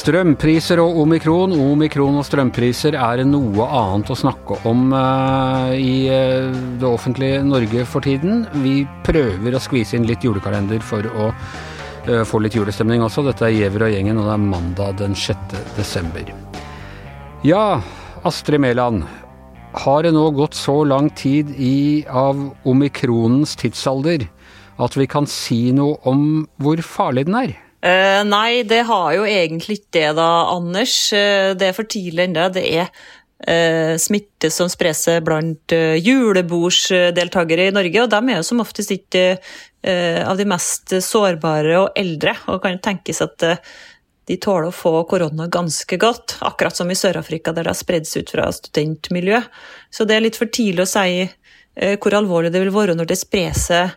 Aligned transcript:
Strømpriser 0.00 0.80
og 0.80 0.96
omikron. 1.02 1.52
Omikron 1.52 2.16
og 2.16 2.24
strømpriser 2.24 2.96
er 2.96 3.20
noe 3.28 3.66
annet 3.68 4.08
å 4.08 4.16
snakke 4.16 4.56
om 4.70 4.94
uh, 4.96 5.76
i 5.76 6.08
uh, 6.08 6.48
det 6.80 6.88
offentlige 6.88 7.44
Norge 7.44 7.84
for 7.84 8.00
tiden. 8.08 8.46
Vi 8.64 8.88
prøver 9.04 9.52
å 9.52 9.60
skvise 9.60 10.00
inn 10.00 10.08
litt 10.08 10.24
julekalender 10.24 10.80
for 10.80 11.04
å 11.04 11.28
uh, 11.28 12.24
få 12.24 12.40
litt 12.40 12.56
julestemning 12.56 13.04
også. 13.04 13.28
Dette 13.28 13.44
er 13.44 13.58
Giæver 13.58 13.90
og 13.90 13.92
gjengen, 13.92 14.16
og 14.16 14.30
det 14.30 14.38
er 14.38 14.46
mandag 14.56 14.96
den 15.04 15.12
6. 15.12 15.36
desember. 15.76 16.32
Ja, 17.44 17.82
Astrid 18.24 18.64
Mæland. 18.64 19.04
Har 19.70 20.02
det 20.02 20.10
nå 20.16 20.24
gått 20.34 20.56
så 20.58 20.80
lang 20.84 21.10
tid 21.14 21.52
i 21.54 22.02
av 22.10 22.38
omikronens 22.66 23.54
tidsalder 23.60 24.26
at 24.80 24.96
vi 24.96 25.06
kan 25.10 25.28
si 25.30 25.70
noe 25.76 26.00
om 26.08 26.48
hvor 26.58 26.80
farlig 26.82 27.28
den 27.28 27.38
er? 27.38 27.52
Eh, 27.80 28.20
nei, 28.28 28.62
det 28.68 28.82
har 28.88 29.14
jo 29.14 29.24
egentlig 29.24 29.78
ikke 29.80 29.94
det 29.96 30.10
da, 30.18 30.28
Anders. 30.52 30.96
Uh, 31.14 31.54
det 31.56 31.70
er 31.70 31.76
for 31.76 31.88
tidlig 31.88 32.26
ennå. 32.26 32.48
Det 32.52 32.64
er 32.66 32.90
eh, 33.46 33.94
smitte 34.00 34.50
som 34.52 34.68
sprer 34.68 34.96
seg 34.96 35.22
blant 35.24 35.72
julebordsdeltakere 35.72 37.70
i 37.70 37.76
Norge, 37.76 38.02
og 38.02 38.10
de 38.12 38.20
er 38.26 38.40
jo 38.40 38.48
som 38.50 38.60
oftest 38.64 38.92
ikke 38.96 39.24
av 39.80 40.36
de 40.36 40.44
mest 40.44 40.92
sårbare 41.00 41.78
og 41.80 41.94
eldre, 41.96 42.34
og 42.52 42.58
kan 42.60 42.76
tenkes 42.84 43.22
at 43.24 43.46
de 44.30 44.38
tåler 44.38 44.68
å 44.70 44.74
få 44.74 44.92
korona 45.10 45.48
ganske 45.50 45.98
godt, 45.98 46.36
akkurat 46.46 46.78
som 46.78 46.90
i 46.92 46.98
Sør-Afrika, 46.98 47.50
der 47.50 47.66
det 47.66 47.74
har 47.74 47.78
spredd 47.78 48.06
seg 48.06 48.24
ut 48.24 48.34
fra 48.36 48.46
studentmiljø. 48.54 49.42
Så 49.90 50.06
det 50.06 50.16
er 50.16 50.22
litt 50.22 50.38
for 50.38 50.50
tidlig 50.50 50.86
å 50.86 50.90
si 50.90 51.28
hvor 52.02 52.14
alvorlig 52.14 52.50
det 52.52 52.60
vil 52.62 52.72
være 52.74 52.94
når 52.98 53.08
det 53.08 53.16
sprer 53.16 53.54
seg 53.56 53.92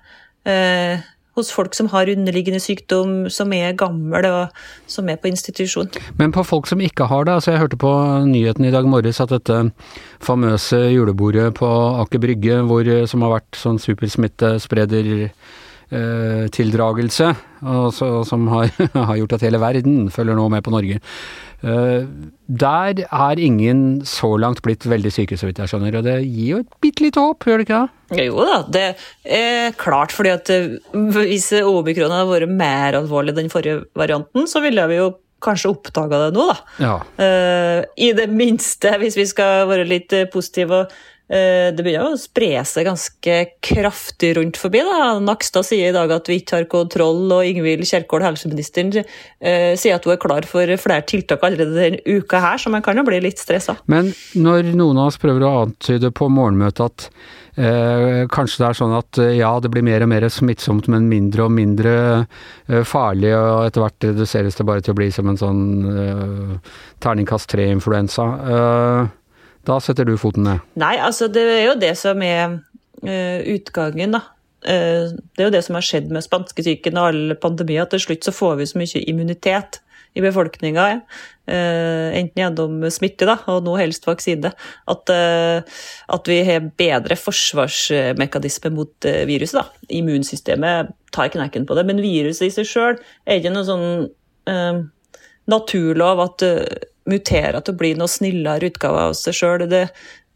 hos 1.34 1.50
folk 1.54 1.74
som 1.74 1.90
har 1.94 2.10
underliggende 2.12 2.62
sykdom, 2.62 3.14
som 3.34 3.54
er 3.58 3.74
gamle 3.78 4.30
og 4.30 4.64
som 4.90 5.10
er 5.10 5.18
på 5.22 5.32
institusjon. 5.32 5.90
Men 6.20 6.34
på 6.36 6.46
folk 6.46 6.70
som 6.70 6.82
ikke 6.84 7.08
har 7.10 7.26
det, 7.26 7.38
altså 7.40 7.54
jeg 7.54 7.64
hørte 7.64 7.82
på 7.82 7.94
nyheten 8.30 8.68
i 8.68 8.74
dag 8.74 8.88
morges 8.90 9.22
at 9.24 9.34
dette 9.34 9.60
famøse 10.24 10.80
julebordet 10.94 11.50
på 11.58 11.70
Aker 12.04 12.22
Brygge, 12.22 12.62
hvor, 12.70 12.90
som 13.10 13.26
har 13.26 13.40
vært 13.40 13.60
sånn 13.60 13.82
supersmittespreder 13.82 15.14
eh, 15.18 15.54
tildragelse, 16.54 17.28
og 17.64 17.88
så, 17.94 18.08
som 18.28 18.48
har, 18.52 18.72
har, 18.98 19.16
gjort 19.20 19.36
at 19.38 19.46
hele 19.46 19.62
verden 19.62 20.08
følger 20.14 20.38
nå 20.38 20.48
med 20.52 20.64
på 20.66 20.74
Norge. 20.74 21.00
Eh, 21.64 22.04
der 22.48 23.04
er 23.08 23.40
ingen 23.40 24.02
så 24.06 24.34
langt 24.38 24.62
blitt 24.66 24.84
veldig 24.90 25.12
syke, 25.16 25.38
så 25.40 25.48
vidt 25.48 25.62
jeg 25.64 25.72
skjønner, 25.72 25.96
og 25.96 26.06
det 26.06 26.18
gir 26.26 26.50
jo 26.50 26.62
et 26.64 26.74
bitte 26.84 27.06
lite 27.06 27.24
håp, 27.24 27.48
gjør 27.48 27.62
det 27.62 27.68
ikke 27.68 27.80
det? 27.80 28.26
Jo 28.28 28.48
da, 28.50 28.58
det 28.76 28.86
er 29.24 29.78
klart, 29.80 30.12
fordi 30.16 30.34
at 30.34 30.52
eh, 30.52 30.76
hvis 30.92 31.52
omikron 31.64 32.12
hadde 32.12 32.32
vært 32.34 32.52
mer 32.52 33.00
alvorlig 33.00 33.38
den 33.38 33.52
forrige 33.54 33.86
varianten, 33.98 34.50
så 34.50 34.64
ville 34.64 34.88
vi 34.92 35.00
jo 35.00 35.14
kanskje 35.44 35.72
oppdaga 35.74 36.22
det 36.22 36.36
nå, 36.38 36.44
da. 36.48 36.54
Ja. 36.80 36.92
I 38.00 38.14
det 38.16 38.30
minste, 38.32 38.94
hvis 39.02 39.18
vi 39.20 39.26
skal 39.28 39.66
være 39.68 39.84
litt 39.90 40.16
positive 40.32 40.86
og 40.86 40.94
Eh, 40.94 41.13
det 41.34 41.80
begynner 41.80 42.14
å 42.14 42.20
spre 42.20 42.60
seg 42.68 42.86
ganske 42.86 43.36
kraftig 43.64 44.34
rundt 44.38 44.60
forbi. 44.60 44.82
Da. 44.86 45.14
Nakstad 45.24 45.66
sier 45.66 45.90
i 45.90 45.96
dag 45.96 46.12
at 46.14 46.28
vi 46.30 46.42
ikke 46.42 46.60
har 46.60 46.68
kontroll, 46.70 47.24
og 47.32 47.48
Ingvild 47.48 47.88
Kjerkol, 47.88 48.26
helseministeren, 48.26 48.92
eh, 49.40 49.74
sier 49.80 49.96
at 49.96 50.06
hun 50.06 50.14
er 50.14 50.22
klar 50.22 50.48
for 50.50 50.68
flere 50.78 51.06
tiltak 51.08 51.46
allerede 51.46 51.78
denne 51.78 52.04
uka 52.06 52.42
her, 52.44 52.60
så 52.60 52.70
man 52.74 52.84
kan 52.86 53.00
jo 53.00 53.06
bli 53.08 53.22
litt 53.24 53.42
stressa. 53.42 53.78
Men 53.88 54.12
når 54.36 54.74
noen 54.76 55.00
av 55.00 55.14
oss 55.14 55.22
prøver 55.22 55.48
å 55.48 55.56
antyde 55.64 56.12
på 56.12 56.30
morgenmøtet 56.34 56.84
at 56.86 57.08
eh, 57.56 58.24
kanskje 58.34 58.62
det 58.62 58.68
er 58.70 58.80
sånn 58.80 58.96
at 58.98 59.22
eh, 59.22 59.36
ja, 59.40 59.54
det 59.64 59.72
blir 59.74 59.86
mer 59.86 60.06
og 60.06 60.12
mer 60.12 60.28
smittsomt, 60.32 60.90
men 60.92 61.10
mindre 61.12 61.48
og 61.48 61.56
mindre 61.56 61.96
eh, 62.68 62.84
farlig, 62.88 63.34
og 63.38 63.68
etter 63.68 63.86
hvert 63.86 64.10
reduseres 64.12 64.60
det 64.60 64.68
bare 64.68 64.84
til 64.84 64.96
å 64.96 65.00
bli 65.00 65.10
som 65.14 65.30
en 65.32 65.40
sånn 65.40 65.66
eh, 65.94 66.78
terningkast 67.04 67.52
tre-influensa. 67.54 68.30
Eh, 68.54 69.12
da 69.68 69.80
setter 69.84 70.08
du 70.08 70.16
foten 70.20 70.48
ned? 70.48 70.64
Nei, 70.80 70.96
altså 71.00 71.30
det 71.32 71.44
er 71.44 71.66
jo 71.70 71.76
det 71.80 71.94
som 72.00 72.22
er 72.26 72.58
uh, 72.60 73.40
utgangen, 73.54 74.18
da. 74.18 74.26
Uh, 74.64 75.14
det 75.36 75.44
er 75.44 75.50
jo 75.50 75.56
det 75.56 75.64
som 75.66 75.80
har 75.80 75.88
skjedd 75.88 76.12
med 76.14 76.26
spanskesyken 76.26 77.00
og 77.00 77.12
alle 77.12 77.40
pandemier, 77.40 77.88
til 77.92 78.04
slutt 78.04 78.28
så 78.28 78.36
får 78.36 78.60
vi 78.60 78.70
så 78.70 78.82
mye 78.82 79.04
immunitet 79.12 79.80
i 80.14 80.22
befolkninga, 80.22 80.88
uh, 81.00 82.10
enten 82.20 82.44
gjennom 82.44 82.84
smitte 82.94 83.28
da, 83.30 83.40
og 83.50 83.64
nå 83.66 83.78
helst 83.80 84.06
vaksine, 84.06 84.52
at, 84.94 85.14
at 85.14 86.30
vi 86.30 86.42
har 86.46 86.68
bedre 86.80 87.18
forsvarsmekanisme 87.18 88.76
mot 88.76 89.12
viruset. 89.32 89.64
da. 89.64 89.88
Immunsystemet 89.96 90.92
tar 91.16 91.32
knekken 91.34 91.66
på 91.70 91.80
det, 91.80 91.88
men 91.88 92.04
viruset 92.04 92.50
i 92.50 92.54
seg 92.54 92.68
sjøl 92.70 93.00
er 93.26 93.40
ikke 93.40 93.56
noe 93.56 93.68
sånn 93.68 94.90
naturlov 95.50 96.22
at 96.24 96.46
mutere 97.10 97.62
til 97.62 97.74
å 97.74 97.80
bli 97.80 97.94
noe 98.00 98.12
snillere 98.12 98.70
utgave 98.72 99.08
av 99.10 99.18
seg 99.18 99.38
sjøl. 99.38 99.66
Det, 99.70 99.88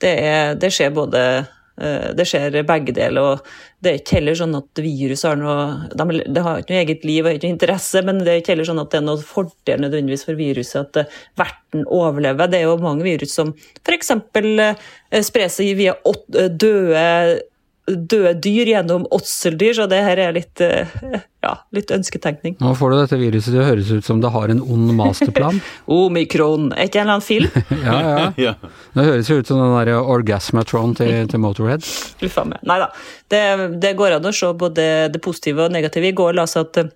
det, 0.04 0.16
det, 0.62 0.72
skjer 0.74 0.94
både 0.96 1.24
eh, 1.38 2.10
det 2.18 2.28
skjer 2.28 2.60
begge 2.68 2.96
deler. 2.98 3.34
og 3.34 3.84
Det 3.84 3.92
er 3.92 4.00
ikke 4.02 4.18
heller 4.20 4.40
sånn 4.40 4.58
at 4.60 4.84
virus 4.84 5.26
har 5.28 5.40
noe 5.40 5.90
de, 5.94 6.22
Det 6.26 6.46
har 6.46 6.62
ikke 6.62 6.76
noe 6.76 6.84
eget 6.84 7.08
liv 7.08 7.26
og 7.26 7.38
ikke 7.38 7.48
noe 7.48 7.56
interesse, 7.56 8.04
men 8.06 8.22
det 8.24 8.34
er 8.34 8.42
ikke 8.44 8.56
heller 8.56 8.72
sånn 8.72 8.84
at 8.84 8.94
det 8.94 9.02
er 9.02 9.08
noe 9.10 9.28
fordel 9.34 9.84
nødvendigvis 9.86 10.28
for 10.28 10.40
viruset 10.40 10.82
at 10.84 11.04
eh, 11.04 11.20
verten 11.40 11.86
overlever. 11.88 12.52
Det 12.52 12.62
er 12.62 12.70
jo 12.70 12.80
mange 12.84 13.08
virus 13.08 13.38
som 13.38 13.54
f.eks. 13.84 14.16
Eh, 14.16 15.22
sprer 15.24 15.54
seg 15.54 15.78
via 15.80 15.96
døde 16.34 17.06
døde 17.88 18.34
dyr 18.44 18.68
gjennom 18.74 19.06
åtseldyr, 19.16 19.74
så 19.78 19.86
det 19.88 20.02
her 20.04 20.20
er 20.20 20.34
litt, 20.36 20.60
eh, 20.64 20.92
ja, 21.46 21.54
litt 21.76 21.92
ønsketenkning. 21.94 22.58
Nå 22.60 22.74
får 22.76 22.92
du 22.92 22.98
dette 23.00 23.20
viruset 23.22 23.54
til 23.54 23.62
å 23.62 23.68
høres 23.70 23.92
ut 23.94 24.08
som 24.08 24.20
det 24.24 24.32
har 24.34 24.52
en 24.52 24.62
ond 24.64 24.92
masterplan. 24.98 25.62
Omikron, 25.98 26.74
er 26.76 26.90
ikke 26.90 27.02
en 27.02 27.08
eller 27.08 27.18
annen 27.18 27.28
film? 27.28 27.50
ja, 27.88 28.30
ja. 28.36 28.54
Det 28.94 29.08
høres 29.08 29.32
jo 29.32 29.40
ut 29.40 29.50
som 29.50 29.62
den 29.64 29.76
derre 29.78 30.02
Orgasmatron 30.04 30.98
til, 31.00 31.16
til 31.32 31.44
Motorhead. 31.44 31.88
Uffa 32.28 32.46
meg. 32.50 32.64
Nei 32.68 32.80
da. 32.84 32.92
Det, 33.32 33.44
det, 33.80 33.96
går 34.00 34.18
an 34.18 34.28
å 34.28 34.36
se 34.36 34.52
både 34.60 34.88
det 35.14 35.24
positive 35.24 35.68
og 35.68 35.76
negative. 35.76 36.12
I 36.12 36.18
går 36.18 36.36
la 36.36 36.48
seg 36.50 36.68
at 36.68 36.82
eh, 36.84 36.96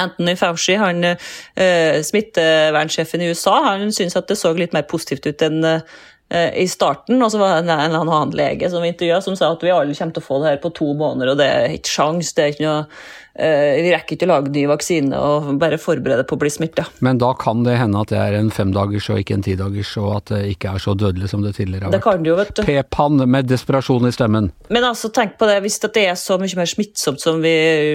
Anthony 0.00 0.32
Fauci, 0.40 0.78
han, 0.80 1.04
eh, 1.04 1.98
smittevernsjefen 2.00 3.20
i 3.20 3.28
USA, 3.28 3.58
han 3.66 3.92
syntes 3.92 4.16
at 4.16 4.32
det 4.32 4.38
så 4.40 4.54
litt 4.56 4.72
mer 4.72 4.86
positivt 4.88 5.28
ut 5.28 5.44
enn 5.44 5.60
eh, 5.68 5.84
Eh, 5.84 6.11
i 6.32 6.64
starten, 6.70 7.20
og 7.20 7.32
så 7.32 7.40
var 7.40 7.58
det 7.58 7.72
en 7.72 7.90
eller 7.90 8.06
annen 8.06 8.36
lege 8.38 8.70
som 8.72 8.84
intervjua 8.86 9.18
som 9.24 9.36
sa 9.36 9.50
at 9.52 9.64
vi 9.64 9.72
alle 9.74 9.96
kommer 9.96 10.16
til 10.16 10.24
å 10.24 10.28
få 10.28 10.38
det 10.40 10.54
her 10.54 10.62
på 10.62 10.72
to 10.78 10.92
måneder, 10.96 11.32
og 11.32 11.42
det 11.42 11.48
er 11.48 11.74
ikke 11.76 11.92
sjans, 11.92 12.32
det 12.36 12.44
er 12.44 12.54
ikke 12.54 12.68
noe 12.68 12.86
Eh, 13.34 13.78
vi 13.80 13.88
rekker 13.94 14.18
ikke 14.18 14.26
å 14.26 14.28
lage 14.28 14.50
ny 14.52 14.66
vaksine 14.68 15.16
og 15.16 15.54
bare 15.60 15.78
forberede 15.80 16.24
på 16.28 16.36
å 16.36 16.40
bli 16.42 16.50
smitta. 16.52 16.84
Men 17.00 17.16
da 17.20 17.30
kan 17.40 17.62
det 17.64 17.78
hende 17.80 18.02
at 18.04 18.10
det 18.12 18.18
er 18.20 18.36
en 18.36 18.50
femdagers 18.52 19.08
og 19.08 19.22
ikke 19.22 19.38
en 19.38 19.44
tidagers, 19.46 19.94
og 20.02 20.10
at 20.18 20.32
det 20.34 20.40
ikke 20.52 20.74
er 20.76 20.82
så 20.84 20.92
dødelig 21.00 21.30
som 21.32 21.44
det 21.44 21.54
tidligere 21.56 21.88
har 21.88 21.94
det 21.94 22.02
Kan 22.04 22.26
det 22.26 22.28
jo, 22.28 22.36
vet 22.36 22.52
du. 22.58 22.62
P-pann 22.66 23.24
med 23.24 23.48
desperasjon 23.48 24.10
i 24.10 24.12
stemmen. 24.12 24.50
Men 24.68 24.84
altså, 24.84 25.08
tenk 25.16 25.38
på 25.40 25.48
det, 25.48 25.62
hvis 25.64 25.80
det 25.80 26.04
er 26.04 26.18
så 26.20 26.36
mye 26.42 26.60
mer 26.60 26.68
smittsomt 26.68 27.24
som 27.24 27.40
vi, 27.40 27.54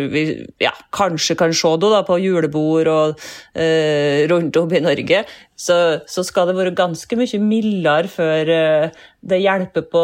vi 0.09 0.25
ja, 0.63 0.73
kanskje 0.97 1.37
kan 1.37 1.53
se 1.53 1.75
da, 1.85 2.01
på 2.07 2.17
julebord 2.23 2.89
og 2.89 3.27
eh, 3.53 4.25
rundt 4.31 4.57
om 4.57 4.73
i 4.73 4.81
Norge, 4.81 5.21
så, 5.57 5.75
så, 6.06 6.22
skal 6.22 6.51
det 6.51 6.53
være 6.59 6.75
ganske 6.78 7.18
mye 7.18 7.40
mildere 7.41 8.09
før 8.12 8.50
eh, 8.53 8.97
det 9.28 9.40
hjelper 9.41 9.88
på, 9.90 10.03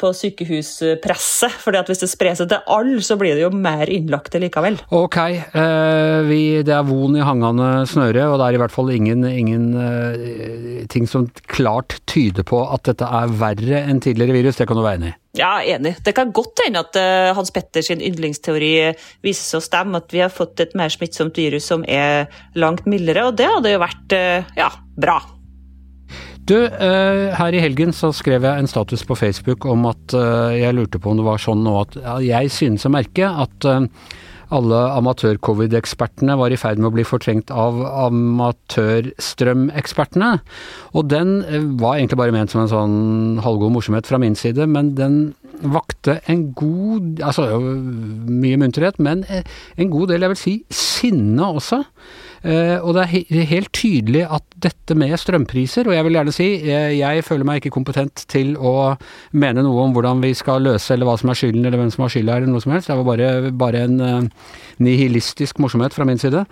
på 0.00 0.10
sykehuspresset. 0.18 1.54
For 1.62 1.78
hvis 1.86 2.02
det 2.02 2.08
sprer 2.10 2.34
seg 2.34 2.50
til 2.50 2.64
alle, 2.66 2.98
så 3.06 3.14
blir 3.20 3.38
det 3.38 3.44
jo 3.44 3.52
mer 3.54 3.86
innlagte 3.86 4.42
likevel. 4.42 4.80
Ok, 4.90 5.18
eh, 5.22 6.18
vi, 6.26 6.42
det 6.66 6.74
er 6.74 6.88
von 6.88 7.14
i 7.14 7.22
hangende 7.22 7.70
snøre, 7.90 8.26
og 8.32 8.40
det 8.40 8.48
er 8.48 8.58
i 8.58 8.62
hvert 8.64 8.74
fall 8.74 8.90
ingen, 8.96 9.22
ingen 9.30 9.70
eh, 9.78 10.84
ting 10.90 11.06
som 11.06 11.30
klart 11.46 12.00
tyder 12.10 12.46
på 12.46 12.64
at 12.66 12.90
dette 12.90 13.06
er 13.06 13.38
verre 13.40 13.84
enn 13.86 14.02
tidligere 14.02 14.40
virus. 14.40 14.58
Det 14.58 14.66
kan 14.66 14.80
du 14.80 14.84
være 14.84 15.00
enig 15.00 15.14
i? 15.14 15.18
Ja, 15.38 15.60
enig. 15.62 15.94
Det 16.02 16.14
kan 16.16 16.32
godt 16.34 16.58
hende 16.64 16.82
at 16.82 16.96
uh, 16.98 17.30
Hans 17.36 17.52
Petters 17.54 17.90
yndlingsteori 17.94 18.72
viser 19.22 19.44
seg 19.44 19.60
å 19.60 19.66
stemme, 19.66 20.00
at 20.02 20.14
vi 20.14 20.24
har 20.24 20.32
fått 20.34 20.62
et 20.62 20.74
mer 20.78 20.90
smittsomt 20.90 21.38
virus 21.38 21.68
som 21.70 21.84
er 21.86 22.26
langt 22.58 22.88
mildere, 22.90 23.28
og 23.28 23.38
det 23.38 23.46
hadde 23.46 23.76
jo 23.76 23.82
vært 23.82 24.16
uh, 24.16 24.56
ja, 24.58 24.72
bra. 24.98 25.20
Du, 26.50 26.56
uh, 26.66 27.30
her 27.36 27.54
i 27.54 27.62
helgen 27.62 27.94
så 27.94 28.10
skrev 28.16 28.42
jeg 28.48 28.58
en 28.58 28.70
status 28.70 29.06
på 29.06 29.14
Facebook 29.18 29.68
om 29.70 29.86
at 29.92 30.16
jeg 30.56 30.74
lurte 30.74 30.98
på 30.98 31.12
om 31.12 31.20
det 31.20 31.28
var 31.28 31.38
sånn 31.38 31.62
nå 31.62 31.76
at 31.84 31.94
jeg 32.26 32.50
synes 32.50 32.88
å 32.88 32.90
merke 32.90 33.28
at 33.28 33.68
alle 34.54 34.78
amatør-covid-ekspertene 34.98 36.34
var 36.38 36.50
i 36.50 36.60
ferd 36.60 36.78
med 36.80 36.88
å 36.90 36.94
bli 36.96 37.04
fortrengt 37.06 37.48
av 37.54 37.74
amatørstrømekspertene. 38.08 40.30
Og 40.94 41.02
den 41.10 41.28
var 41.80 41.96
egentlig 41.96 42.20
bare 42.20 42.34
ment 42.34 42.50
som 42.52 42.60
en 42.64 42.72
sånn 42.72 42.98
halvgod 43.44 43.70
morsomhet 43.76 44.06
fra 44.10 44.18
min 44.22 44.36
side, 44.38 44.62
men 44.70 44.84
den 44.98 45.14
vakte 45.60 46.12
en 46.30 46.42
god 46.56 47.20
Altså 47.20 47.42
mye 47.60 48.56
munterhet, 48.60 48.96
men 49.02 49.24
en 49.28 49.90
god 49.92 50.06
del, 50.12 50.22
jeg 50.24 50.32
vil 50.32 50.40
si, 50.40 50.54
sinne 50.72 51.44
også. 51.58 51.78
Uh, 52.40 52.80
og 52.80 52.94
det 52.96 53.02
er 53.04 53.48
helt 53.50 53.68
tydelig 53.76 54.22
at 54.24 54.44
dette 54.64 54.94
med 54.96 55.12
strømpriser, 55.20 55.88
og 55.88 55.92
jeg 55.92 56.06
vil 56.06 56.16
gjerne 56.16 56.32
si 56.32 56.46
uh, 56.64 56.92
jeg 56.96 57.24
føler 57.26 57.44
meg 57.44 57.60
ikke 57.60 57.74
kompetent 57.74 58.24
til 58.32 58.54
å 58.56 58.94
mene 59.36 59.64
noe 59.66 59.84
om 59.84 59.92
hvordan 59.92 60.22
vi 60.24 60.32
skal 60.38 60.64
løse 60.64 60.94
eller 60.94 61.10
hva 61.10 61.18
som 61.20 61.32
er 61.32 61.36
skylden 61.36 61.68
eller 61.68 61.82
hvem 61.82 61.92
som 61.92 62.06
har 62.06 62.14
skylda 62.14 62.38
eller 62.38 62.48
noe 62.48 62.64
som 62.64 62.72
helst. 62.72 62.88
Det 62.88 62.96
var 62.96 63.10
bare, 63.10 63.52
bare 63.64 63.84
en 63.84 64.00
uh, 64.00 64.56
nihilistisk 64.80 65.60
morsomhet 65.60 65.96
fra 65.96 66.08
min 66.08 66.20
side. 66.20 66.46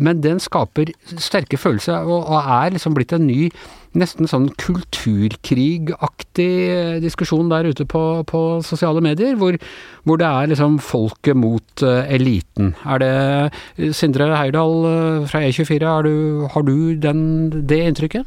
men 0.00 0.20
den 0.24 0.40
skaper 0.40 0.88
sterke 1.20 1.58
følelser 1.60 2.08
og 2.08 2.32
er 2.40 2.72
liksom 2.72 2.94
blitt 2.96 3.12
en 3.12 3.26
ny 3.28 3.50
nesten 3.96 4.28
sånn 4.28 4.48
kulturkrigaktig 4.60 6.48
eh, 6.68 6.96
diskusjon 7.02 7.48
der 7.52 7.68
ute 7.70 7.86
på, 7.88 8.02
på 8.28 8.40
sosiale 8.66 9.00
medier, 9.04 9.36
hvor, 9.40 9.56
hvor, 10.04 10.18
det 10.20 10.28
er 10.28 10.50
liksom 10.52 10.78
folket 10.82 11.36
mot 11.38 11.84
uh, 11.84 12.04
eliten. 12.10 12.74
Er 12.88 12.98
det 13.02 13.92
Sindre 13.96 14.28
Heirdal 14.34 14.74
uh, 14.84 15.26
fra 15.30 15.42
E24, 15.46 15.94
du, 16.04 16.14
har 16.52 16.66
du 16.66 16.76
den, 17.00 17.20
det 17.70 17.80
inntrykket? 17.86 18.24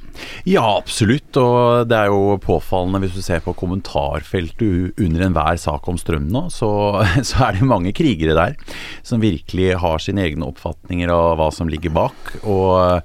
Ja, 0.49 0.65
absolutt. 0.77 1.37
Og 1.37 1.89
det 1.89 1.97
er 1.97 2.07
jo 2.11 2.37
påfallende 2.41 3.01
hvis 3.03 3.17
du 3.17 3.21
ser 3.25 3.43
på 3.45 3.55
kommentarfeltet 3.57 4.97
under 5.01 5.27
enhver 5.27 5.57
sak 5.61 5.87
om 5.91 5.97
strøm 5.99 6.27
nå, 6.31 6.47
så, 6.53 6.71
så 7.29 7.47
er 7.47 7.59
det 7.59 7.69
mange 7.69 7.93
krigere 7.95 8.37
der 8.37 8.57
som 9.05 9.21
virkelig 9.23 9.75
har 9.81 10.01
sine 10.01 10.25
egne 10.25 10.47
oppfatninger 10.49 11.11
av 11.11 11.37
hva 11.39 11.49
som 11.53 11.69
ligger 11.71 11.93
bak. 11.95 12.35
og 12.41 13.01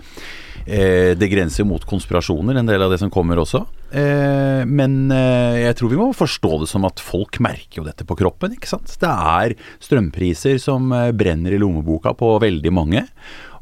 Eh, 0.66 1.14
det 1.14 1.28
grenser 1.30 1.64
mot 1.64 1.84
konspirasjoner, 1.86 2.58
en 2.58 2.66
del 2.66 2.82
av 2.82 2.90
det 2.90 2.98
som 2.98 3.10
kommer 3.12 3.38
også. 3.38 3.60
Eh, 3.94 4.64
men 4.66 5.12
eh, 5.14 5.62
jeg 5.62 5.76
tror 5.78 5.92
vi 5.92 6.00
må 6.00 6.08
forstå 6.16 6.50
det 6.64 6.70
som 6.72 6.86
at 6.88 7.02
folk 7.02 7.38
merker 7.44 7.80
jo 7.80 7.86
dette 7.86 8.06
på 8.06 8.16
kroppen. 8.18 8.56
ikke 8.56 8.72
sant? 8.72 8.96
Det 8.98 9.10
er 9.10 9.54
strømpriser 9.84 10.58
som 10.62 10.90
brenner 11.14 11.54
i 11.54 11.60
lommeboka 11.62 12.16
på 12.18 12.34
veldig 12.42 12.74
mange. 12.74 13.06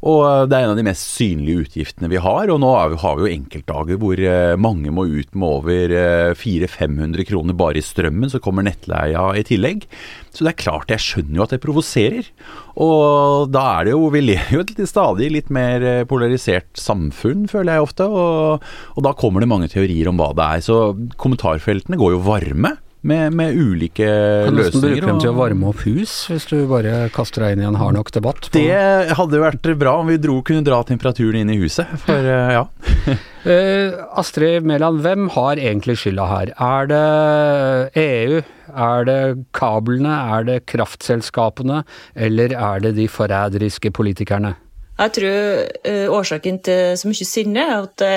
Og 0.05 0.49
det 0.49 0.57
er 0.57 0.67
en 0.67 0.75
av 0.75 0.77
de 0.77 0.85
mest 0.85 1.07
synlige 1.17 1.65
utgiftene 1.65 2.09
vi 2.11 2.21
har. 2.21 2.51
Og 2.53 2.59
nå 2.61 2.71
har 3.01 3.17
vi 3.17 3.25
jo 3.25 3.31
enkeltdager 3.31 3.97
hvor 4.01 4.21
mange 4.61 4.93
må 4.93 5.07
ut 5.09 5.31
med 5.33 5.47
over 5.47 5.95
400-500 6.37 7.25
kroner 7.25 7.57
bare 7.57 7.81
i 7.81 7.85
strømmen, 7.85 8.29
så 8.29 8.41
kommer 8.43 8.67
nettleia 8.67 9.31
i 9.33 9.41
tillegg. 9.47 9.87
Så 10.35 10.43
det 10.43 10.51
er 10.51 10.59
klart, 10.59 10.91
jeg 10.91 11.01
skjønner 11.01 11.39
jo 11.39 11.45
at 11.45 11.53
det 11.55 11.61
provoserer. 11.63 12.29
Og 12.83 13.47
da 13.53 13.63
er 13.77 13.87
det 13.87 13.93
jo 13.95 14.09
Vi 14.11 14.21
lever 14.21 14.51
jo 14.51 14.63
et 14.65 14.81
stadig 14.89 15.29
litt 15.31 15.51
mer 15.53 15.83
eh, 15.83 16.05
polarisert 16.07 16.67
samfunn, 16.77 17.47
føler 17.51 17.77
jeg 17.77 17.87
ofte. 17.87 18.07
Og, 18.07 18.65
og 18.95 19.05
da 19.05 19.15
kommer 19.17 19.41
det 19.41 19.51
mange 19.51 19.71
teorier 19.71 20.11
om 20.11 20.19
hva 20.19 20.33
det 20.35 20.45
er. 20.45 20.65
Så 20.65 20.79
kommentarfeltene 21.21 21.99
går 21.99 22.17
jo 22.17 22.25
varme 22.27 22.75
med, 23.05 23.35
med 23.37 23.53
ulike 23.53 24.05
løsninger. 24.05 24.47
Kan 24.47 24.57
nesten 24.59 24.83
bruke 24.83 25.05
dem 25.05 25.21
til 25.21 25.31
å 25.31 25.37
varme 25.37 25.69
opp 25.69 25.83
hus, 25.85 26.15
hvis 26.31 26.47
du 26.49 26.57
bare 26.69 27.05
kaster 27.13 27.45
deg 27.45 27.55
inn 27.55 27.63
i 27.65 27.69
en 27.69 27.77
hard 27.79 27.97
nok 27.99 28.11
debatt. 28.15 28.49
På. 28.49 28.57
Det 28.57 29.15
hadde 29.19 29.43
vært 29.43 29.69
bra 29.79 29.97
om 30.01 30.09
vi 30.09 30.17
dro, 30.21 30.39
kunne 30.45 30.65
dra 30.65 30.81
temperaturen 30.87 31.43
inn 31.43 31.53
i 31.53 31.59
huset, 31.61 31.91
for 32.05 32.29
eh, 32.35 32.55
ja. 32.57 32.65
uh, 33.45 34.03
Astrid 34.21 34.65
Mæland, 34.65 35.03
hvem 35.05 35.29
har 35.37 35.61
egentlig 35.61 35.99
skylda 36.01 36.27
her? 36.31 36.53
Er 36.71 36.91
det 36.91 37.05
EU? 38.01 38.43
Er 38.75 39.07
det 39.07 39.21
kablene? 39.55 40.17
Er 40.35 40.49
det 40.49 40.59
kraftselskapene? 40.71 41.83
Eller 42.17 42.57
er 42.57 42.81
det 42.83 42.95
de 42.97 43.07
forræderiske 43.11 43.93
politikerne? 43.95 44.55
Jeg 44.95 45.11
tror 45.17 45.65
uh, 45.85 46.05
årsaken 46.17 46.61
til 46.65 46.95
så 46.97 47.11
mye 47.11 47.27
sinne 47.27 47.69
er 47.69 47.81
at 47.83 48.07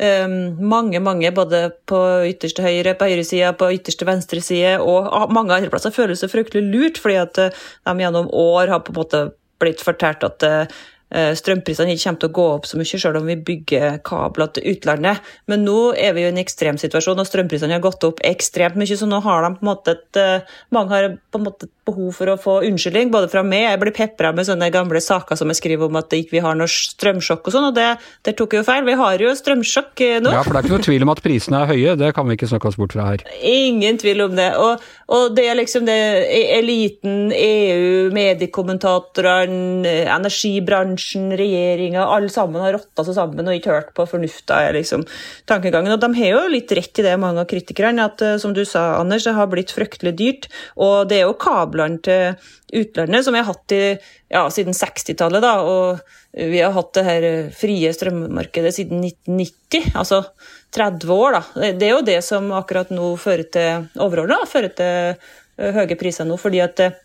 mange, 0.00 1.00
mange 1.04 1.28
både 1.36 1.66
på 1.90 1.98
ytterste 2.30 2.64
høyre, 2.64 2.94
på 2.96 3.08
høyresida, 3.10 3.50
på 3.58 3.68
ytterste 3.76 4.06
venstre 4.08 4.40
side 4.44 4.78
og 4.80 5.32
mange 5.34 5.52
andre 5.56 5.68
plasser 5.72 5.92
føler 5.92 6.16
seg 6.16 6.32
fryktelig 6.32 6.62
lurt, 6.70 7.00
fordi 7.02 7.18
at 7.20 7.40
uh, 7.42 7.66
de 7.90 8.04
gjennom 8.04 8.30
år 8.32 8.72
har 8.72 8.80
på 8.86 8.94
en 8.94 9.00
måte 9.02 9.22
blitt 9.60 9.82
fortalt 9.84 10.24
at 10.24 10.46
Eh, 10.50 10.66
strømprisene 11.10 11.94
ikke 11.94 12.04
kommer 12.04 12.20
til 12.22 12.30
å 12.30 12.34
gå 12.36 12.46
opp 12.54 12.66
så 12.70 12.78
mye, 12.78 12.98
selv 13.02 13.18
om 13.20 13.26
vi 13.26 13.36
bygger 13.50 13.98
kabler 14.06 14.52
til 14.54 14.68
utlandet. 14.74 15.20
Men 15.50 15.64
nå 15.66 15.78
er 15.98 16.14
vi 16.14 16.24
jo 16.24 16.30
i 16.30 16.34
en 16.34 16.42
ekstremsituasjon, 16.42 17.18
og 17.18 17.28
strømprisene 17.28 17.74
har 17.74 17.82
gått 17.84 18.04
opp 18.06 18.22
ekstremt 18.26 18.78
mye. 18.78 18.98
Så 18.98 19.08
nå 19.10 19.18
har 19.24 19.44
de 19.44 19.52
på 19.56 19.64
en 19.64 19.70
måte 19.70 19.96
et, 19.96 20.20
eh, 20.20 20.46
mange 20.70 20.94
har 20.94 21.08
på 21.32 21.40
en 21.40 21.46
måte 21.46 21.66
et 21.66 21.72
behov 21.90 22.14
for 22.14 22.30
å 22.30 22.38
få 22.38 22.54
unnskyldning, 22.68 23.10
både 23.10 23.30
fra 23.30 23.42
meg 23.42 23.60
Jeg 23.60 23.80
blir 23.80 23.92
pepra 23.92 24.32
med 24.34 24.46
sånne 24.46 24.70
gamle 24.72 25.00
saker 25.02 25.36
som 25.36 25.48
jeg 25.48 25.58
skriver 25.60 25.86
om 25.86 25.96
at 25.96 26.10
ikke 26.10 26.30
vi 26.30 26.40
ikke 26.40 26.46
har 26.46 26.56
noe 26.58 26.70
strømsjokk 26.70 27.46
og 27.46 27.52
sånn, 27.52 27.68
og 27.70 27.74
det, 27.74 27.88
det 28.24 28.36
tok 28.38 28.54
jo 28.54 28.62
feil. 28.62 28.84
Vi 28.86 28.94
har 28.94 29.18
jo 29.18 29.34
strømsjokk 29.34 30.00
eh, 30.06 30.20
nå. 30.22 30.30
Ja, 30.30 30.44
for 30.46 30.54
det 30.54 30.60
er 30.60 30.68
ikke 30.68 30.78
noe 30.78 30.88
tvil 30.88 31.02
om 31.06 31.14
at 31.14 31.22
prisene 31.24 31.62
er 31.64 31.70
høye, 31.74 31.96
det 31.98 32.14
kan 32.14 32.28
vi 32.28 32.38
ikke 32.38 32.50
snakke 32.50 32.70
oss 32.70 32.78
bort 32.80 32.94
fra 32.94 33.10
her. 33.10 33.26
Ingen 33.42 33.98
tvil 34.00 34.24
om 34.28 34.36
det. 34.38 34.50
Og, 34.60 34.86
og 35.10 35.34
det 35.36 35.48
er 35.50 35.58
liksom 35.58 35.86
det 35.88 35.98
eliten, 36.60 37.32
EU, 37.34 38.10
mediekommentatorene, 38.14 39.96
energibransjen 40.06 40.99
bransjen, 41.00 41.36
regjeringa, 41.36 42.04
alle 42.04 42.28
sammen 42.28 42.60
har 42.60 42.74
rotta 42.74 43.04
seg 43.04 43.14
sammen 43.16 43.48
og 43.48 43.56
ikke 43.56 43.72
hørt 43.72 43.94
på 43.94 44.06
fornufta 44.06 44.70
liksom 44.72 45.04
tankegangen. 45.46 45.92
Og 45.92 46.00
de 46.00 46.14
har 46.14 46.30
jo 46.34 46.52
litt 46.52 46.70
rett 46.72 46.98
i 46.98 47.02
det, 47.02 47.16
mange 47.18 47.40
av 47.40 47.48
kritikerne, 47.48 48.04
at 48.04 48.20
eh, 48.22 48.38
som 48.38 48.52
du 48.52 48.64
sa, 48.64 49.00
Anders, 49.00 49.24
det 49.24 49.34
har 49.34 49.48
blitt 49.50 49.72
fryktelig 49.72 50.14
dyrt. 50.18 50.48
Og 50.76 51.08
det 51.08 51.20
er 51.20 51.26
jo 51.26 51.38
kablene 51.40 52.00
til 52.04 52.36
utlandet 52.72 53.24
som 53.24 53.34
vi 53.34 53.40
har 53.40 53.48
hatt 53.48 53.72
i, 53.72 53.84
ja, 54.30 54.44
siden 54.50 54.76
60-tallet, 54.76 55.42
da. 55.42 55.54
Og 55.64 56.00
vi 56.36 56.60
har 56.60 56.74
hatt 56.76 56.94
det 56.94 57.06
her 57.06 57.28
frie 57.56 57.90
strømmarkedet 57.92 58.74
siden 58.76 59.02
1990, 59.02 59.94
altså 59.98 60.22
30 60.76 61.14
år, 61.16 61.38
da. 61.38 61.70
Det 61.74 61.88
er 61.88 61.96
jo 61.96 62.06
det 62.06 62.20
som 62.22 62.52
akkurat 62.54 62.92
nå 62.94 63.14
fører 63.18 63.48
til 63.50 63.88
overordna, 64.00 64.42
fører 64.46 64.74
til 64.76 65.14
eh, 65.14 65.72
høye 65.80 65.98
priser 65.98 66.28
nå. 66.28 66.38
fordi 66.40 66.62
at 66.62 66.84
eh, 66.84 66.98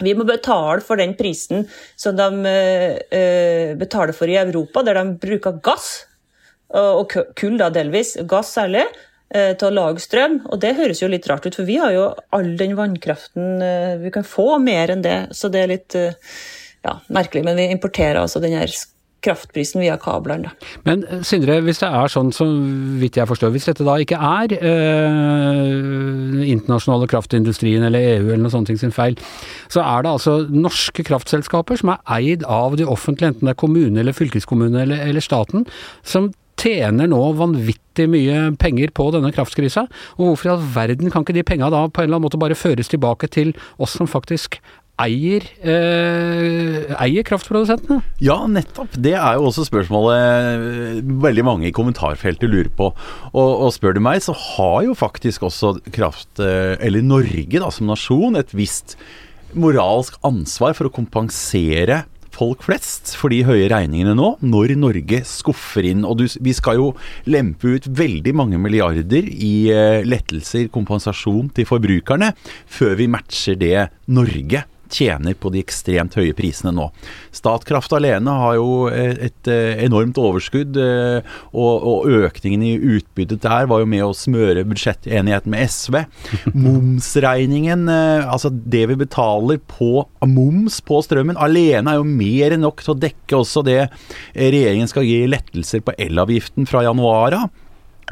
vi 0.00 0.14
må 0.16 0.24
betale 0.28 0.80
for 0.84 1.00
den 1.00 1.12
prisen 1.18 1.66
som 2.00 2.16
de 2.16 2.28
uh, 2.48 3.72
betaler 3.78 4.16
for 4.16 4.30
i 4.30 4.38
Europa, 4.40 4.84
der 4.86 5.00
de 5.00 5.18
bruker 5.20 5.60
gass, 5.64 5.92
og 6.72 7.12
kull 7.36 7.58
da 7.60 7.66
delvis, 7.68 8.14
gass 8.24 8.54
særlig, 8.56 8.86
uh, 9.36 9.52
til 9.60 9.68
å 9.68 9.74
lage 9.76 10.00
strøm. 10.00 10.38
Og 10.48 10.62
det 10.62 10.72
høres 10.78 11.02
jo 11.02 11.10
litt 11.12 11.28
rart 11.28 11.44
ut, 11.44 11.58
for 11.58 11.68
vi 11.68 11.76
har 11.82 11.92
jo 11.92 12.06
all 12.32 12.54
den 12.56 12.72
vannkraften 12.78 13.60
uh, 13.60 14.00
vi 14.00 14.14
kan 14.14 14.24
få, 14.24 14.56
mer 14.64 14.94
enn 14.94 15.04
det. 15.04 15.18
Så 15.36 15.52
det 15.52 15.64
er 15.66 15.74
litt 15.74 15.98
ja, 15.98 16.96
merkelig. 17.12 17.44
Men 17.44 17.60
vi 17.60 17.68
importerer 17.74 18.22
altså 18.22 18.40
den 18.42 18.56
her 18.56 18.72
kraftprisen 19.22 19.82
via 19.82 19.96
kablene. 20.00 20.52
Men 20.88 21.04
eh, 21.08 21.22
Sindre, 21.26 21.60
hvis 21.64 21.82
det 21.82 21.90
er 21.90 22.12
sånn 22.12 22.32
som 22.34 22.52
vidt 23.00 23.18
jeg 23.20 23.28
forstår, 23.30 23.52
hvis 23.54 23.68
dette 23.70 23.86
da 23.86 23.96
ikke 24.02 24.18
er 24.18 24.56
eh, 24.58 26.42
internasjonale 26.52 27.08
kraftindustrien 27.12 27.86
eller 27.86 28.08
EU 28.16 28.28
eller 28.28 28.44
noe 28.46 28.54
sånt 28.54 28.72
sin 28.72 28.94
feil, 28.94 29.18
så 29.72 29.84
er 29.84 30.04
det 30.04 30.14
altså 30.16 30.38
norske 30.50 31.04
kraftselskaper 31.06 31.80
som 31.80 31.94
er 31.94 32.04
eid 32.18 32.46
av 32.48 32.78
de 32.80 32.86
offentlige, 32.88 33.34
enten 33.34 33.50
det 33.50 33.56
er 33.56 33.62
kommune 33.62 34.02
eller 34.02 34.16
fylkeskommune 34.16 34.86
eller, 34.86 35.04
eller 35.08 35.24
staten, 35.24 35.66
som 36.02 36.32
tjener 36.62 37.08
nå 37.10 37.20
vanvittig 37.38 38.06
mye 38.10 38.52
penger 38.60 38.92
på 38.94 39.08
denne 39.14 39.32
kraftkrisa. 39.34 39.86
Og 40.18 40.28
hvorfor 40.28 40.48
i 40.48 40.52
all 40.54 40.68
verden 40.74 41.12
kan 41.12 41.24
ikke 41.24 41.36
de 41.36 41.46
penga 41.46 41.70
da 41.72 41.86
på 41.88 42.02
en 42.02 42.08
eller 42.08 42.18
annen 42.18 42.28
måte 42.28 42.40
bare 42.40 42.58
føres 42.58 42.90
tilbake 42.92 43.30
til 43.32 43.54
oss 43.82 43.96
som 43.98 44.10
faktisk 44.10 44.60
eier, 45.02 45.46
eh, 45.62 46.92
eier 46.96 47.26
kraftprodusentene? 47.26 48.02
Ja, 48.22 48.38
nettopp. 48.50 48.94
Det 48.94 49.14
er 49.18 49.38
jo 49.38 49.48
også 49.48 49.66
spørsmålet 49.68 50.20
eh, 50.20 51.02
veldig 51.24 51.46
mange 51.46 51.68
i 51.68 51.74
kommentarfeltet 51.74 52.50
lurer 52.50 52.70
på. 52.76 52.92
Og, 53.32 53.50
og, 53.50 53.68
spør 53.74 53.98
du 53.98 54.02
meg, 54.04 54.22
så 54.24 54.36
har 54.36 54.82
jo 54.88 54.96
faktisk 54.98 55.48
også 55.48 55.76
kraft, 55.94 56.30
eh, 56.42 56.76
eller 56.80 57.04
Norge 57.04 57.58
da, 57.58 57.70
som 57.74 57.90
nasjon, 57.90 58.38
et 58.38 58.54
visst 58.56 58.96
moralsk 59.52 60.16
ansvar 60.24 60.76
for 60.78 60.88
å 60.88 60.94
kompensere 60.94 62.04
folk 62.32 62.64
flest 62.64 63.12
for 63.18 63.32
de 63.32 63.42
høye 63.46 63.68
regningene 63.70 64.14
nå, 64.16 64.32
når 64.40 64.74
Norge 64.80 65.22
skuffer 65.28 65.86
inn. 65.90 66.06
Og 66.08 66.22
du, 66.22 66.26
vi 66.40 66.54
skal 66.56 66.80
jo 66.80 66.90
lempe 67.28 67.76
ut 67.76 67.88
veldig 67.92 68.34
mange 68.38 68.60
milliarder 68.62 69.28
i 69.28 69.54
eh, 69.72 70.00
lettelser, 70.08 70.70
kompensasjon 70.72 71.52
til 71.56 71.68
forbrukerne, 71.68 72.32
før 72.66 72.96
vi 73.00 73.10
matcher 73.12 73.58
det 73.60 73.88
Norge 74.12 74.64
tjener 74.92 75.36
på 75.38 75.52
de 75.52 75.62
ekstremt 75.62 76.16
høye 76.18 76.34
prisene 76.36 76.72
nå. 76.76 76.88
Statkraft 77.34 77.92
alene 77.96 78.34
har 78.42 78.56
jo 78.58 78.88
et 78.92 79.50
eh, 79.50 79.82
enormt 79.84 80.18
overskudd, 80.20 80.78
eh, 80.78 81.34
og, 81.52 82.08
økningen 82.12 82.64
i 82.66 82.74
utbyttet 82.96 83.42
der 83.44 83.68
var 83.70 83.82
jo 83.82 83.88
med 83.88 84.04
å 84.04 84.12
smøre 84.16 84.66
budsjettenigheten 84.68 85.52
med 85.52 85.70
SV. 85.70 85.98
Momsregningen, 86.64 87.86
eh, 87.92 88.28
altså 88.28 88.52
det 88.52 88.84
vi 88.92 88.98
betaler 89.04 89.60
på 89.70 90.06
moms 90.28 90.80
på 90.84 91.02
strømmen, 91.04 91.40
alene 91.40 91.94
er 91.94 92.00
jo 92.00 92.06
mer 92.08 92.54
enn 92.54 92.64
nok 92.66 92.84
til 92.84 92.94
å 92.94 93.00
dekke 93.02 93.40
også 93.40 93.64
det 93.66 93.80
regjeringen 94.36 94.90
skal 94.90 95.06
gi 95.06 95.24
lettelser 95.30 95.82
på 95.84 95.94
elavgiften 96.00 96.68
fra 96.68 96.84
januar 96.86 97.38
av 97.38 97.50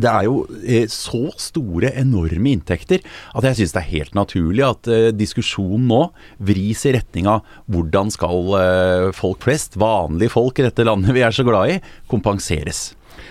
det 0.01 0.11
er 0.11 0.27
jo 0.29 0.45
eh, 0.61 0.87
så 0.91 1.31
store, 1.41 1.93
enorme 2.01 2.55
inntekter 2.55 3.05
at 3.37 3.47
jeg 3.49 3.61
syns 3.61 3.75
det 3.77 3.83
er 3.83 3.91
helt 3.95 4.17
naturlig 4.19 4.65
at 4.67 4.91
eh, 4.91 5.09
diskusjonen 5.17 5.89
nå 5.91 6.03
vris 6.51 6.85
i 6.89 6.95
retning 6.97 7.29
av 7.31 7.45
hvordan 7.71 8.13
skal 8.15 8.55
eh, 8.61 9.09
folk 9.17 9.45
flest, 9.47 9.79
vanlige 9.81 10.35
folk 10.37 10.61
i 10.61 10.69
dette 10.69 10.87
landet 10.87 11.17
vi 11.17 11.25
er 11.27 11.35
så 11.35 11.47
glad 11.47 11.77
i, 11.77 11.79
kompenseres. 12.11 12.91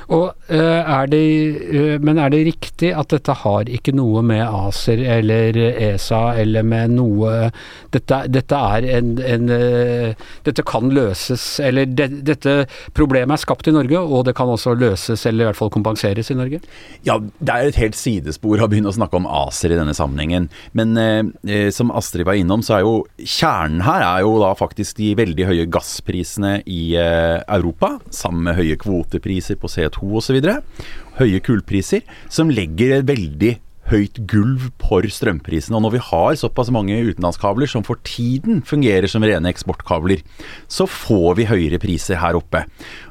Og, 0.10 0.32
uh, 0.50 0.82
er 0.82 1.10
det, 1.12 1.26
uh, 1.70 1.96
men 2.02 2.18
er 2.18 2.32
det 2.34 2.42
riktig 2.48 2.90
at 2.98 3.12
dette 3.14 3.36
har 3.44 3.70
ikke 3.70 3.94
noe 3.94 4.24
med 4.26 4.42
ACER 4.42 5.04
eller 5.20 5.58
ESA 5.70 6.22
eller 6.42 6.66
med 6.66 6.96
noe 6.98 7.50
Dette, 7.94 8.20
dette 8.30 8.58
er 8.58 8.86
en, 8.98 9.12
en 9.22 9.52
uh, 9.54 10.26
Dette 10.46 10.66
kan 10.66 10.90
løses, 10.94 11.44
eller 11.64 11.90
de, 11.90 12.08
dette 12.26 12.56
problemet 12.98 13.36
er 13.36 13.42
skapt 13.44 13.70
i 13.70 13.74
Norge, 13.74 14.02
og 14.02 14.26
det 14.28 14.34
kan 14.38 14.50
også 14.50 14.74
løses, 14.78 15.26
eller 15.30 15.46
i 15.46 15.50
hvert 15.50 15.60
fall 15.60 15.72
kompenseres 15.74 16.32
i 16.34 16.38
Norge? 16.38 16.62
Ja, 17.06 17.20
det 17.20 17.54
er 17.54 17.70
et 17.70 17.80
helt 17.82 17.98
sidespor 17.98 18.62
å 18.62 18.70
begynne 18.70 18.90
å 18.90 18.96
snakke 18.96 19.20
om 19.20 19.28
ACER 19.30 19.74
i 19.74 19.80
denne 19.80 19.96
sammenhengen. 19.98 20.50
Men 20.78 20.98
som 21.76 21.94
Astrid 21.96 22.28
var 22.28 22.38
innom, 22.40 22.64
så 22.66 22.78
er 22.78 22.86
jo 22.86 22.94
kjernen 23.20 23.84
her 23.86 24.06
er 24.06 24.24
jo 24.26 24.36
da 24.42 24.52
faktisk 24.58 25.00
de 25.00 25.12
veldig 25.20 25.48
høye 25.50 25.68
gassprisene 25.72 26.60
i 26.70 26.82
Europa, 26.98 27.96
sammen 28.16 28.48
med 28.48 28.60
høye 28.60 28.80
kvotepriser 28.82 29.60
på 29.60 29.69
CO2 29.70 30.12
osv. 30.22 30.38
Høye 31.20 31.42
kullpriser, 31.46 32.06
som 32.32 32.52
legger 32.54 33.00
et 33.00 33.10
veldig 33.10 33.56
høyt 33.90 34.20
gulv 34.30 34.70
for 34.82 35.06
strømprisene. 35.10 35.78
Og 35.78 35.86
når 35.86 35.96
vi 35.96 36.02
har 36.10 36.38
såpass 36.40 36.72
mange 36.74 36.98
utenlandskabler 37.10 37.70
som 37.70 37.86
for 37.86 38.02
tiden 38.06 38.62
fungerer 38.68 39.10
som 39.10 39.26
rene 39.26 39.52
eksportkabler, 39.52 40.24
så 40.70 40.88
får 40.90 41.40
vi 41.40 41.48
høyere 41.50 41.82
priser 41.82 42.22
her 42.22 42.38
oppe. 42.40 42.66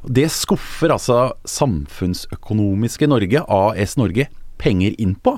Det 0.05 0.29
skuffer 0.33 0.95
altså 0.95 1.33
samfunnsøkonomiske 1.49 3.11
Norge, 3.11 3.43
AS 3.43 3.97
Norge, 4.01 4.29
penger 4.59 4.95
inn 4.99 5.15
på. 5.23 5.37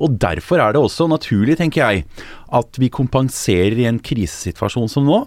Og 0.00 0.18
derfor 0.20 0.62
er 0.64 0.74
det 0.74 0.82
også 0.82 1.08
naturlig, 1.10 1.58
tenker 1.60 1.84
jeg, 1.84 2.06
at 2.52 2.80
vi 2.80 2.92
kompenserer 2.92 3.78
i 3.80 3.88
en 3.88 4.00
krisesituasjon 4.02 4.90
som 4.92 5.08
nå. 5.08 5.22